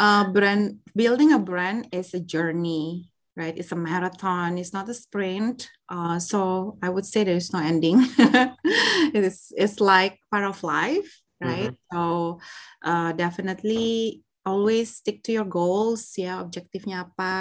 Uh, 0.00 0.24
brand 0.32 0.80
building 0.96 1.36
a 1.36 1.40
brand 1.40 1.86
is 1.92 2.16
a 2.16 2.20
journey 2.20 3.12
right? 3.34 3.58
It's 3.58 3.74
a 3.74 3.76
marathon. 3.76 4.58
It's 4.62 4.70
not 4.70 4.86
a 4.86 4.94
sprint. 4.94 5.66
Uh, 5.90 6.22
so 6.22 6.78
I 6.78 6.86
would 6.86 7.02
say 7.02 7.26
there's 7.26 7.50
no 7.50 7.58
ending. 7.58 7.98
it 9.10 9.26
is. 9.26 9.50
It's 9.58 9.82
like 9.82 10.22
part 10.30 10.46
of 10.46 10.62
life 10.62 11.23
right? 11.44 11.72
Mm-hmm. 11.76 11.92
So 11.92 12.40
uh, 12.80 13.12
definitely 13.12 14.24
always 14.44 15.00
stick 15.00 15.24
to 15.24 15.32
your 15.32 15.48
goals 15.48 16.12
ya 16.20 16.44
objektifnya 16.44 17.08
apa 17.08 17.34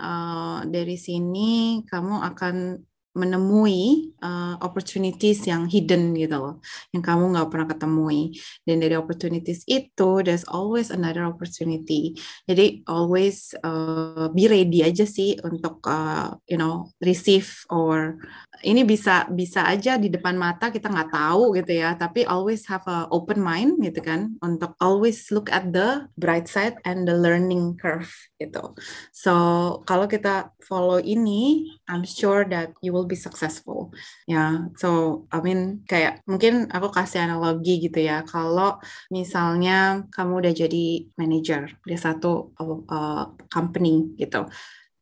uh, 0.00 0.64
dari 0.64 0.96
sini 0.96 1.84
kamu 1.84 2.24
akan 2.32 2.80
menemui 3.14 4.10
uh, 4.18 4.58
opportunities 4.58 5.46
yang 5.46 5.70
hidden 5.70 6.18
gitu 6.18 6.34
loh, 6.34 6.54
yang 6.90 7.00
kamu 7.00 7.34
nggak 7.34 7.48
pernah 7.48 7.68
ketemui. 7.70 8.34
Dan 8.66 8.82
dari 8.82 8.98
opportunities 8.98 9.62
itu, 9.70 10.20
there's 10.26 10.42
always 10.50 10.90
another 10.90 11.22
opportunity. 11.22 12.18
Jadi 12.44 12.82
always 12.90 13.54
uh, 13.62 14.28
be 14.34 14.50
ready 14.50 14.82
aja 14.82 15.06
sih 15.06 15.38
untuk 15.46 15.86
uh, 15.86 16.34
you 16.50 16.58
know 16.58 16.90
receive 16.98 17.48
or 17.70 18.18
ini 18.66 18.82
bisa 18.82 19.30
bisa 19.30 19.62
aja 19.66 19.94
di 19.94 20.10
depan 20.10 20.34
mata 20.34 20.74
kita 20.74 20.90
nggak 20.90 21.14
tahu 21.14 21.54
gitu 21.54 21.72
ya, 21.78 21.94
tapi 21.94 22.26
always 22.26 22.66
have 22.66 22.82
a 22.90 23.06
open 23.14 23.38
mind 23.38 23.78
gitu 23.78 24.02
kan 24.02 24.34
untuk 24.42 24.74
always 24.82 25.30
look 25.30 25.46
at 25.54 25.70
the 25.70 26.10
bright 26.18 26.50
side 26.50 26.76
and 26.82 27.06
the 27.06 27.14
learning 27.14 27.78
curve 27.78 28.10
gitu. 28.42 28.74
So 29.14 29.32
kalau 29.86 30.10
kita 30.10 30.50
follow 30.66 30.98
ini, 30.98 31.70
I'm 31.86 32.02
sure 32.02 32.48
that 32.48 32.74
you 32.80 32.96
will 32.96 33.03
will 33.04 33.12
be 33.12 33.20
successful. 33.20 33.92
Ya, 34.24 34.32
yeah. 34.32 34.52
so 34.80 35.22
I 35.28 35.44
mean 35.44 35.84
kayak 35.84 36.24
mungkin 36.24 36.72
aku 36.72 36.88
kasih 36.88 37.28
analogi 37.28 37.84
gitu 37.84 38.00
ya. 38.00 38.24
Kalau 38.24 38.80
misalnya 39.12 40.08
kamu 40.08 40.40
udah 40.40 40.54
jadi 40.56 40.86
manager 41.20 41.68
di 41.84 41.96
satu 42.00 42.56
uh, 42.56 43.36
company 43.52 44.16
gitu. 44.16 44.48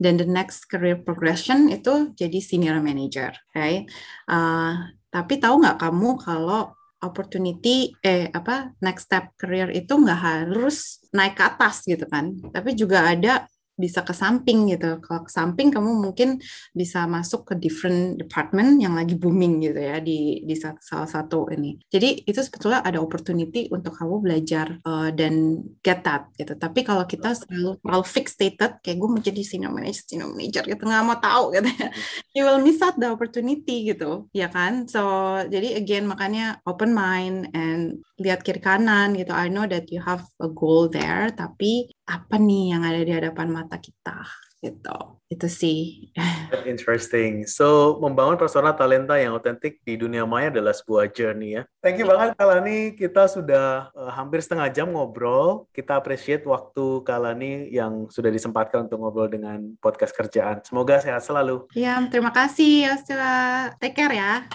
Dan 0.03 0.19
the 0.19 0.27
next 0.27 0.67
career 0.67 0.99
progression 0.99 1.71
itu 1.71 2.11
jadi 2.19 2.43
senior 2.43 2.83
manager, 2.83 3.31
right? 3.55 3.87
Uh, 4.27 4.91
tapi 5.15 5.39
tahu 5.39 5.63
nggak 5.63 5.79
kamu 5.79 6.19
kalau 6.19 6.75
opportunity 7.03 7.95
eh 8.03 8.31
apa 8.31 8.75
next 8.79 9.11
step 9.11 9.35
career 9.35 9.69
itu 9.75 9.91
nggak 9.91 10.21
harus 10.23 11.03
naik 11.11 11.35
ke 11.35 11.43
atas 11.43 11.83
gitu 11.83 12.07
kan 12.07 12.31
tapi 12.55 12.79
juga 12.79 13.11
ada 13.11 13.51
bisa 13.83 14.07
ke 14.07 14.15
samping 14.15 14.71
gitu. 14.71 15.03
Kalau 15.03 15.27
ke 15.27 15.31
samping 15.35 15.75
kamu 15.75 15.91
mungkin 15.99 16.39
bisa 16.71 17.11
masuk 17.11 17.51
ke 17.51 17.55
different 17.59 18.23
department 18.23 18.79
yang 18.79 18.95
lagi 18.95 19.19
booming 19.19 19.59
gitu 19.59 19.83
ya 19.83 19.99
di 19.99 20.47
di 20.47 20.55
salah 20.55 21.11
satu 21.11 21.51
ini. 21.51 21.83
Jadi 21.91 22.23
itu 22.23 22.39
sebetulnya 22.39 22.87
ada 22.87 23.03
opportunity 23.03 23.67
untuk 23.75 23.99
kamu 23.99 24.23
belajar 24.23 24.79
uh, 24.87 25.11
dan 25.11 25.67
get 25.83 26.07
that 26.07 26.31
gitu. 26.39 26.55
Tapi 26.55 26.87
kalau 26.87 27.03
kita 27.11 27.35
selalu 27.35 27.83
terlalu 27.83 28.05
fix 28.07 28.39
stated 28.39 28.79
kayak 28.87 29.03
gue 29.03 29.11
menjadi 29.11 29.43
senior 29.43 29.75
manager, 29.75 30.07
senior 30.07 30.31
manager 30.31 30.63
gitu 30.63 30.83
nggak 30.87 31.03
mau 31.03 31.19
tahu 31.19 31.59
gitu 31.59 31.69
ya. 31.75 31.91
You 32.37 32.49
will 32.49 32.65
miss 32.65 32.81
out 32.81 32.97
the 32.97 33.13
opportunity 33.13 33.93
gitu, 33.93 34.31
ya 34.33 34.49
kan? 34.49 34.89
So 34.89 35.03
jadi 35.51 35.77
again 35.77 36.09
makanya 36.09 36.63
open 36.65 36.97
mind 36.97 37.53
and 37.53 38.01
lihat 38.23 38.47
kiri 38.47 38.63
kanan 38.63 39.19
gitu. 39.19 39.35
I 39.35 39.51
know 39.51 39.67
that 39.67 39.91
you 39.91 40.01
have 40.01 40.25
a 40.39 40.49
goal 40.49 40.87
there, 40.89 41.35
tapi 41.35 41.91
apa 42.07 42.37
nih 42.37 42.77
yang 42.77 42.83
ada 42.85 43.01
di 43.03 43.13
hadapan 43.13 43.49
mata 43.73 43.81
kita 43.81 44.21
gitu. 44.63 44.99
Itu 45.27 45.49
sih. 45.49 46.13
Interesting. 46.71 47.49
So 47.49 47.99
membangun 47.99 48.37
persona 48.39 48.77
talenta 48.77 49.17
yang 49.19 49.35
otentik 49.35 49.81
di 49.83 49.99
dunia 49.99 50.23
maya 50.29 50.53
adalah 50.53 50.77
sebuah 50.77 51.11
journey 51.11 51.59
ya. 51.59 51.63
Thank 51.83 51.99
you 51.99 52.07
banget 52.07 52.37
Kalani. 52.37 52.95
Kita 52.95 53.27
sudah 53.27 53.91
uh, 53.97 54.13
hampir 54.13 54.45
setengah 54.45 54.71
jam 54.71 54.93
ngobrol. 54.93 55.67
Kita 55.75 55.99
appreciate 55.99 56.45
waktu 56.47 57.03
Kalani 57.03 57.73
yang 57.73 58.07
sudah 58.13 58.31
disempatkan 58.31 58.87
untuk 58.87 59.03
ngobrol 59.03 59.33
dengan 59.33 59.75
podcast 59.83 60.15
kerjaan. 60.15 60.63
Semoga 60.63 61.01
sehat 61.03 61.25
selalu. 61.25 61.67
Ya 61.75 61.99
terima 62.13 62.31
kasih 62.31 62.93
Yosila 62.93 63.73
take 63.83 63.99
care 63.99 64.15
ya. 64.15 64.47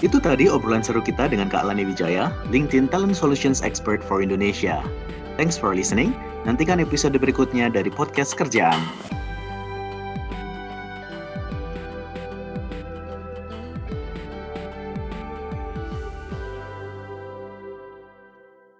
Itu 0.00 0.16
tadi 0.22 0.48
obrolan 0.48 0.80
seru 0.80 1.04
kita 1.04 1.28
dengan 1.28 1.52
Kak 1.52 1.68
Lani 1.68 1.84
Wijaya, 1.84 2.32
LinkedIn 2.48 2.88
Talent 2.88 3.16
Solutions 3.16 3.60
Expert 3.60 4.00
for 4.00 4.24
Indonesia. 4.24 4.80
Thanks 5.36 5.60
for 5.60 5.76
listening. 5.76 6.16
Nantikan 6.48 6.80
episode 6.80 7.16
berikutnya 7.20 7.68
dari 7.68 7.92
podcast 7.92 8.32
kerjaan. 8.34 8.80